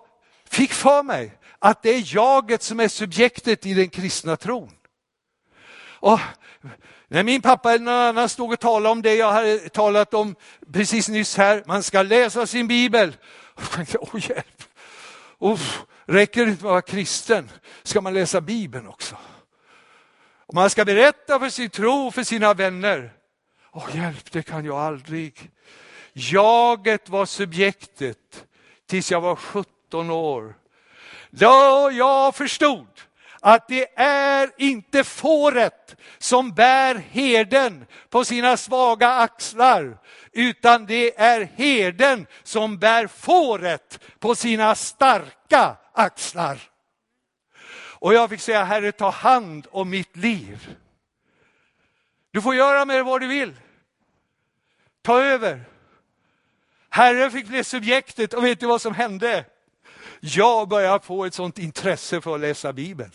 fick 0.55 0.73
för 0.73 1.03
mig 1.03 1.37
att 1.59 1.83
det 1.83 1.89
är 1.89 2.15
jaget 2.15 2.63
som 2.63 2.79
är 2.79 2.87
subjektet 2.87 3.65
i 3.65 3.73
den 3.73 3.89
kristna 3.89 4.37
tron. 4.37 4.71
Och 5.83 6.19
när 7.07 7.23
min 7.23 7.41
pappa 7.41 7.73
eller 7.73 7.85
någon 7.85 7.93
annan 7.93 8.29
stod 8.29 8.53
och 8.53 8.59
talade 8.59 8.89
om 8.89 9.01
det 9.01 9.15
jag 9.15 9.31
hade 9.31 9.69
talat 9.69 10.13
om 10.13 10.35
precis 10.73 11.09
nyss 11.09 11.37
här, 11.37 11.63
man 11.67 11.83
ska 11.83 12.01
läsa 12.01 12.47
sin 12.47 12.67
bibel. 12.67 13.17
Jag 13.57 13.71
tänkte, 13.71 13.97
åh 13.97 14.29
hjälp, 14.29 14.63
oh, 15.39 15.61
räcker 16.05 16.45
det 16.45 16.51
inte 16.51 16.63
med 16.63 16.69
att 16.69 16.73
vara 16.73 16.81
kristen, 16.81 17.51
ska 17.83 18.01
man 18.01 18.13
läsa 18.13 18.41
bibeln 18.41 18.87
också? 18.87 19.17
Och 20.47 20.53
man 20.53 20.69
ska 20.69 20.85
berätta 20.85 21.39
för 21.39 21.49
sin 21.49 21.69
tro 21.69 22.11
för 22.11 22.23
sina 22.23 22.53
vänner. 22.53 23.13
Åh 23.71 23.89
hjälp, 23.93 24.31
det 24.31 24.43
kan 24.43 24.65
jag 24.65 24.77
aldrig. 24.77 25.51
Jaget 26.13 27.09
var 27.09 27.25
subjektet 27.25 28.45
tills 28.87 29.11
jag 29.11 29.21
var 29.21 29.35
17 29.35 29.74
år. 29.93 30.55
Då 31.29 31.89
jag 31.93 32.35
förstod 32.35 32.87
att 33.39 33.67
det 33.67 33.99
är 33.99 34.51
inte 34.57 35.03
fåret 35.03 35.95
som 36.17 36.51
bär 36.51 36.95
herden 36.95 37.85
på 38.09 38.25
sina 38.25 38.57
svaga 38.57 39.09
axlar, 39.09 39.97
utan 40.31 40.85
det 40.85 41.19
är 41.19 41.49
herden 41.55 42.27
som 42.43 42.77
bär 42.77 43.07
fåret 43.07 43.99
på 44.19 44.35
sina 44.35 44.75
starka 44.75 45.77
axlar. 45.93 46.57
Och 48.05 48.13
jag 48.13 48.29
fick 48.29 48.41
säga, 48.41 48.63
Herre 48.63 48.91
ta 48.91 49.09
hand 49.09 49.67
om 49.71 49.89
mitt 49.89 50.15
liv. 50.15 50.75
Du 52.31 52.41
får 52.41 52.55
göra 52.55 52.85
med 52.85 52.95
det 52.95 53.03
vad 53.03 53.21
du 53.21 53.27
vill. 53.27 53.53
Ta 55.01 55.21
över. 55.21 55.63
Herren 56.89 57.31
fick 57.31 57.47
bli 57.47 57.63
subjektet 57.63 58.33
och 58.33 58.45
vet 58.45 58.59
du 58.59 58.65
vad 58.65 58.81
som 58.81 58.93
hände? 58.95 59.45
Jag 60.27 60.67
börjar 60.67 60.99
få 60.99 61.25
ett 61.25 61.33
sånt 61.33 61.59
intresse 61.59 62.21
för 62.21 62.35
att 62.35 62.41
läsa 62.41 62.73
Bibeln. 62.73 63.11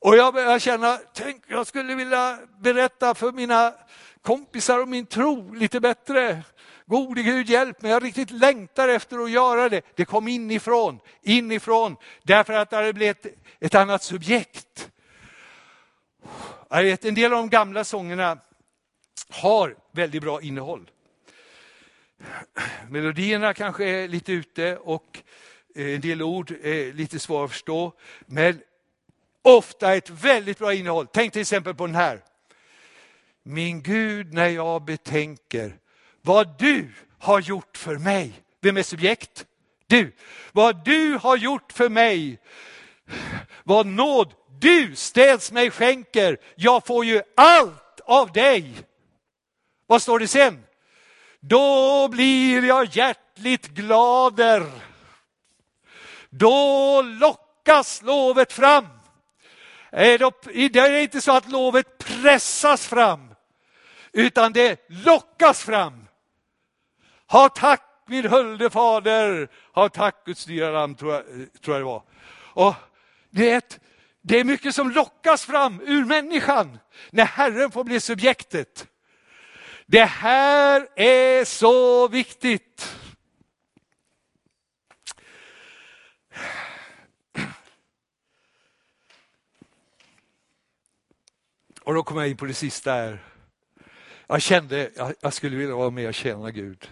Och 0.00 0.16
jag 0.16 0.34
börjar 0.34 0.58
känna, 0.58 0.98
tänk 1.14 1.44
jag 1.48 1.66
skulle 1.66 1.94
vilja 1.94 2.38
berätta 2.58 3.14
för 3.14 3.32
mina 3.32 3.74
kompisar 4.22 4.82
om 4.82 4.90
min 4.90 5.06
tro 5.06 5.54
lite 5.54 5.80
bättre. 5.80 6.42
Gode 6.86 7.22
Gud 7.22 7.48
hjälp 7.48 7.82
mig, 7.82 7.90
jag 7.90 8.04
riktigt 8.04 8.30
längtar 8.30 8.88
efter 8.88 9.18
att 9.18 9.30
göra 9.30 9.68
det. 9.68 9.82
Det 9.94 10.04
kom 10.04 10.28
inifrån, 10.28 11.00
inifrån, 11.22 11.96
därför 12.22 12.52
att 12.52 12.70
det 12.70 12.76
hade 12.76 12.92
blivit 12.92 13.26
ett, 13.26 13.34
ett 13.60 13.74
annat 13.74 14.02
subjekt. 14.02 14.90
Jag 16.68 16.82
vet, 16.82 17.04
en 17.04 17.14
del 17.14 17.32
av 17.32 17.38
de 17.38 17.48
gamla 17.48 17.84
sångerna 17.84 18.38
har 19.30 19.76
väldigt 19.92 20.22
bra 20.22 20.42
innehåll. 20.42 20.90
Melodierna 22.88 23.54
kanske 23.54 23.84
är 23.84 24.08
lite 24.08 24.32
ute 24.32 24.76
och 24.76 25.22
eh, 25.74 25.94
en 25.94 26.00
del 26.00 26.22
ord 26.22 26.50
är 26.50 26.92
lite 26.92 27.18
svåra 27.18 27.44
att 27.44 27.50
förstå. 27.50 27.92
Men 28.26 28.60
ofta 29.42 29.94
ett 29.94 30.10
väldigt 30.10 30.58
bra 30.58 30.74
innehåll. 30.74 31.06
Tänk 31.12 31.32
till 31.32 31.42
exempel 31.42 31.74
på 31.74 31.86
den 31.86 31.94
här. 31.94 32.20
Min 33.42 33.82
Gud, 33.82 34.32
när 34.32 34.48
jag 34.48 34.84
betänker 34.84 35.76
vad 36.20 36.58
du 36.58 36.88
har 37.18 37.40
gjort 37.40 37.76
för 37.76 37.98
mig. 37.98 38.32
Vem 38.60 38.76
är 38.76 38.82
subjekt? 38.82 39.46
Du. 39.86 40.12
Vad 40.52 40.84
du 40.84 41.18
har 41.22 41.36
gjort 41.36 41.72
för 41.72 41.88
mig. 41.88 42.38
Vad 43.64 43.86
nåd 43.86 44.34
du 44.60 44.96
ställs 44.96 45.52
mig 45.52 45.70
skänker. 45.70 46.36
Jag 46.54 46.86
får 46.86 47.04
ju 47.04 47.22
allt 47.36 48.00
av 48.04 48.32
dig. 48.32 48.74
Vad 49.86 50.02
står 50.02 50.18
det 50.18 50.28
sen? 50.28 50.64
Då 51.44 52.08
blir 52.08 52.64
jag 52.64 52.96
hjärtligt 52.96 53.68
glader. 53.68 54.66
Då 56.30 57.02
lockas 57.02 58.02
lovet 58.02 58.52
fram. 58.52 58.86
Det 59.90 60.76
är 60.76 61.02
inte 61.02 61.20
så 61.20 61.32
att 61.32 61.50
lovet 61.50 61.98
pressas 61.98 62.86
fram, 62.86 63.34
utan 64.12 64.52
det 64.52 64.86
lockas 64.88 65.62
fram. 65.64 66.08
Ha 67.26 67.48
tack 67.48 67.82
min 68.06 68.28
hölde 68.28 68.70
fader, 68.70 69.48
ha 69.72 69.88
tack 69.88 70.24
Guds 70.24 70.44
dyra 70.44 70.70
namn, 70.70 70.94
tror 70.94 71.12
jag, 71.12 71.24
tror 71.62 71.76
jag 71.76 71.80
det 71.80 71.84
var. 71.84 72.02
Och 72.54 72.74
det, 73.30 73.50
är 73.50 73.58
ett, 73.58 73.80
det 74.22 74.40
är 74.40 74.44
mycket 74.44 74.74
som 74.74 74.90
lockas 74.90 75.44
fram 75.44 75.80
ur 75.80 76.04
människan 76.04 76.78
när 77.10 77.24
Herren 77.24 77.70
får 77.70 77.84
bli 77.84 78.00
subjektet. 78.00 78.86
Det 79.86 80.04
här 80.04 80.88
är 80.96 81.44
så 81.44 82.08
viktigt. 82.08 82.96
Och 91.82 91.94
då 91.94 92.02
kommer 92.02 92.20
jag 92.20 92.30
in 92.30 92.36
på 92.36 92.44
det 92.44 92.54
sista 92.54 92.92
här. 92.92 93.24
Jag 94.26 94.42
kände 94.42 94.90
att 94.96 95.16
jag 95.20 95.32
skulle 95.32 95.56
vilja 95.56 95.74
vara 95.74 95.90
med 95.90 96.08
och 96.08 96.14
tjäna 96.14 96.50
Gud. 96.50 96.90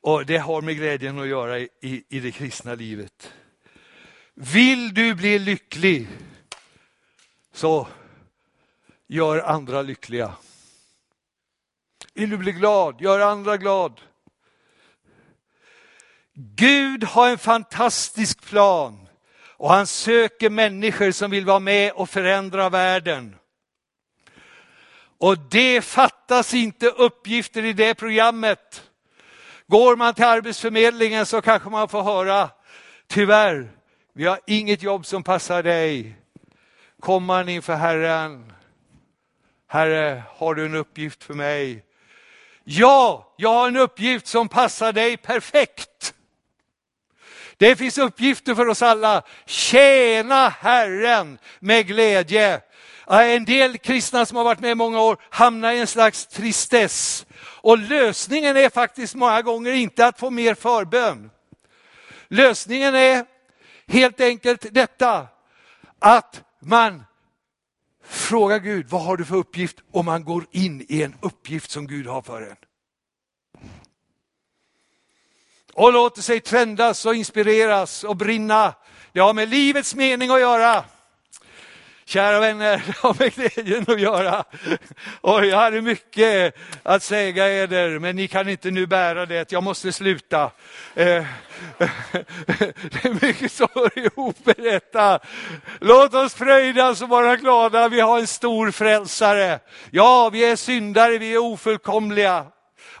Och 0.00 0.26
det 0.26 0.38
har 0.38 0.62
med 0.62 0.76
glädjen 0.76 1.18
att 1.18 1.28
göra 1.28 1.58
i, 1.58 1.68
i 2.08 2.20
det 2.20 2.32
kristna 2.32 2.74
livet. 2.74 3.32
Vill 4.34 4.94
du 4.94 5.14
bli 5.14 5.38
lycklig 5.38 6.08
så 7.52 7.88
gör 9.06 9.38
andra 9.38 9.82
lyckliga. 9.82 10.34
Vill 12.14 12.30
du 12.30 12.36
bli 12.36 12.52
glad, 12.52 13.00
gör 13.00 13.20
andra 13.20 13.56
glad. 13.56 14.00
Gud 16.34 17.04
har 17.04 17.28
en 17.28 17.38
fantastisk 17.38 18.42
plan 18.42 19.08
och 19.56 19.70
han 19.70 19.86
söker 19.86 20.50
människor 20.50 21.10
som 21.10 21.30
vill 21.30 21.46
vara 21.46 21.60
med 21.60 21.92
och 21.92 22.10
förändra 22.10 22.68
världen. 22.68 23.36
Och 25.18 25.38
det 25.38 25.82
fattas 25.82 26.54
inte 26.54 26.86
uppgifter 26.86 27.64
i 27.64 27.72
det 27.72 27.94
programmet. 27.94 28.90
Går 29.66 29.96
man 29.96 30.14
till 30.14 30.24
Arbetsförmedlingen 30.24 31.26
så 31.26 31.42
kanske 31.42 31.70
man 31.70 31.88
får 31.88 32.02
höra, 32.02 32.50
tyvärr, 33.06 33.70
vi 34.14 34.24
har 34.24 34.40
inget 34.46 34.82
jobb 34.82 35.06
som 35.06 35.22
passar 35.22 35.62
dig. 35.62 36.16
Kom 37.00 37.24
man 37.24 37.48
inför 37.48 37.74
Herren. 37.74 38.52
Herre, 39.66 40.22
har 40.28 40.54
du 40.54 40.66
en 40.66 40.74
uppgift 40.74 41.24
för 41.24 41.34
mig? 41.34 41.84
Ja, 42.64 43.34
jag 43.36 43.52
har 43.52 43.68
en 43.68 43.76
uppgift 43.76 44.26
som 44.26 44.48
passar 44.48 44.92
dig 44.92 45.16
perfekt. 45.16 46.14
Det 47.56 47.76
finns 47.76 47.98
uppgifter 47.98 48.54
för 48.54 48.68
oss 48.68 48.82
alla. 48.82 49.22
Tjäna 49.46 50.48
Herren 50.48 51.38
med 51.58 51.86
glädje. 51.86 52.60
En 53.06 53.44
del 53.44 53.78
kristna 53.78 54.26
som 54.26 54.36
har 54.36 54.44
varit 54.44 54.60
med 54.60 54.70
i 54.70 54.74
många 54.74 55.00
år 55.00 55.16
hamnar 55.30 55.72
i 55.72 55.78
en 55.78 55.86
slags 55.86 56.26
tristess. 56.26 57.26
Och 57.40 57.78
lösningen 57.78 58.56
är 58.56 58.70
faktiskt 58.70 59.14
många 59.14 59.42
gånger 59.42 59.72
inte 59.72 60.06
att 60.06 60.18
få 60.18 60.30
mer 60.30 60.54
förbön. 60.54 61.30
Lösningen 62.28 62.94
är 62.94 63.24
helt 63.86 64.20
enkelt 64.20 64.66
detta, 64.70 65.26
att 65.98 66.42
man 66.60 67.04
Fråga 68.10 68.58
Gud, 68.58 68.88
vad 68.88 69.02
har 69.02 69.16
du 69.16 69.24
för 69.24 69.36
uppgift? 69.36 69.76
Och 69.92 70.04
man 70.04 70.24
går 70.24 70.46
in 70.50 70.86
i 70.88 71.02
en 71.02 71.14
uppgift 71.20 71.70
som 71.70 71.86
Gud 71.86 72.06
har 72.06 72.22
för 72.22 72.42
en. 72.42 72.56
Och 75.72 75.92
låter 75.92 76.22
sig 76.22 76.40
trendas 76.40 77.06
och 77.06 77.14
inspireras 77.14 78.04
och 78.04 78.16
brinna. 78.16 78.74
Det 79.12 79.20
har 79.20 79.32
med 79.32 79.48
livets 79.48 79.94
mening 79.94 80.30
att 80.30 80.40
göra. 80.40 80.84
Kära 82.10 82.40
vänner, 82.40 82.76
det 82.86 82.96
har 82.96 83.16
med 83.18 83.34
glädjen 83.34 83.84
att 83.88 84.00
göra. 84.00 84.44
Och 85.20 85.46
jag 85.46 85.56
hade 85.56 85.82
mycket 85.82 86.54
att 86.82 87.02
säga 87.02 87.62
er, 87.62 87.98
men 87.98 88.16
ni 88.16 88.28
kan 88.28 88.48
inte 88.48 88.70
nu 88.70 88.86
bära 88.86 89.26
det. 89.26 89.52
Jag 89.52 89.62
måste 89.62 89.92
sluta. 89.92 90.42
Eh, 90.42 90.50
det 91.78 93.04
är 93.04 93.26
mycket 93.26 93.52
som 93.52 93.68
hör 93.74 93.98
ihop 93.98 94.36
med 94.46 94.56
detta. 94.58 95.18
Låt 95.80 96.14
oss 96.14 96.34
fröjdas 96.34 97.02
och 97.02 97.08
vara 97.08 97.36
glada. 97.36 97.88
Vi 97.88 98.00
har 98.00 98.18
en 98.18 98.26
stor 98.26 98.70
frälsare. 98.70 99.58
Ja, 99.90 100.30
vi 100.32 100.44
är 100.44 100.56
syndare, 100.56 101.18
vi 101.18 101.34
är 101.34 101.38
ofullkomliga. 101.38 102.46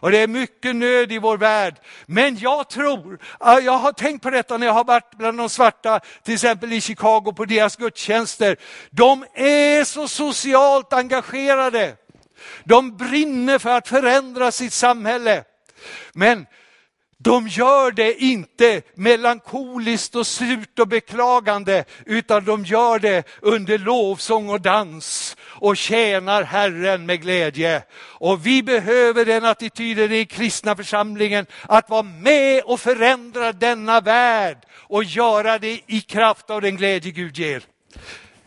Och 0.00 0.10
det 0.10 0.18
är 0.18 0.28
mycket 0.28 0.76
nöd 0.76 1.12
i 1.12 1.18
vår 1.18 1.38
värld. 1.38 1.74
Men 2.06 2.38
jag 2.38 2.68
tror, 2.68 3.18
jag 3.40 3.78
har 3.78 3.92
tänkt 3.92 4.22
på 4.22 4.30
detta 4.30 4.56
när 4.56 4.66
jag 4.66 4.74
har 4.74 4.84
varit 4.84 5.14
bland 5.16 5.38
de 5.38 5.48
svarta, 5.48 6.00
till 6.22 6.34
exempel 6.34 6.72
i 6.72 6.80
Chicago 6.80 7.32
på 7.36 7.44
deras 7.44 7.76
gudstjänster. 7.76 8.56
De 8.90 9.24
är 9.34 9.84
så 9.84 10.08
socialt 10.08 10.92
engagerade. 10.92 11.96
De 12.64 12.96
brinner 12.96 13.58
för 13.58 13.70
att 13.70 13.88
förändra 13.88 14.52
sitt 14.52 14.72
samhälle. 14.72 15.44
Men 16.12 16.46
de 17.22 17.48
gör 17.48 17.90
det 17.90 18.22
inte 18.22 18.82
melankoliskt 18.94 20.14
och 20.16 20.26
surt 20.26 20.78
och 20.78 20.88
beklagande, 20.88 21.84
utan 22.06 22.44
de 22.44 22.64
gör 22.64 22.98
det 22.98 23.28
under 23.40 23.78
lovsång 23.78 24.48
och 24.48 24.60
dans 24.60 25.36
och 25.42 25.76
tjänar 25.76 26.42
Herren 26.42 27.06
med 27.06 27.22
glädje. 27.22 27.82
Och 28.00 28.46
vi 28.46 28.62
behöver 28.62 29.24
den 29.24 29.44
attityden 29.44 30.12
i 30.12 30.26
kristna 30.26 30.76
församlingen, 30.76 31.46
att 31.62 31.90
vara 31.90 32.02
med 32.02 32.62
och 32.64 32.80
förändra 32.80 33.52
denna 33.52 34.00
värld 34.00 34.58
och 34.72 35.04
göra 35.04 35.58
det 35.58 35.80
i 35.86 36.00
kraft 36.00 36.50
av 36.50 36.60
den 36.60 36.76
glädje 36.76 37.12
Gud 37.12 37.38
ger. 37.38 37.62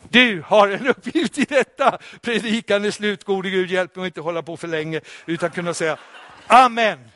Du 0.10 0.44
har 0.46 0.68
en 0.70 0.88
uppgift 0.88 1.38
i 1.38 1.46
detta. 1.46 1.98
Predikan 2.22 2.86
är 2.86 2.92
slut, 2.92 3.24
gode 3.24 3.50
Gud 3.50 3.72
hjälp 3.72 3.96
mig 3.96 4.04
att 4.04 4.08
inte 4.08 4.22
hålla 4.22 4.42
på 4.42 4.58
för 4.58 4.68
länge, 4.68 5.02
utan 5.26 5.52
kunna 5.52 5.74
säga 5.74 5.98
Amen. 6.48 7.13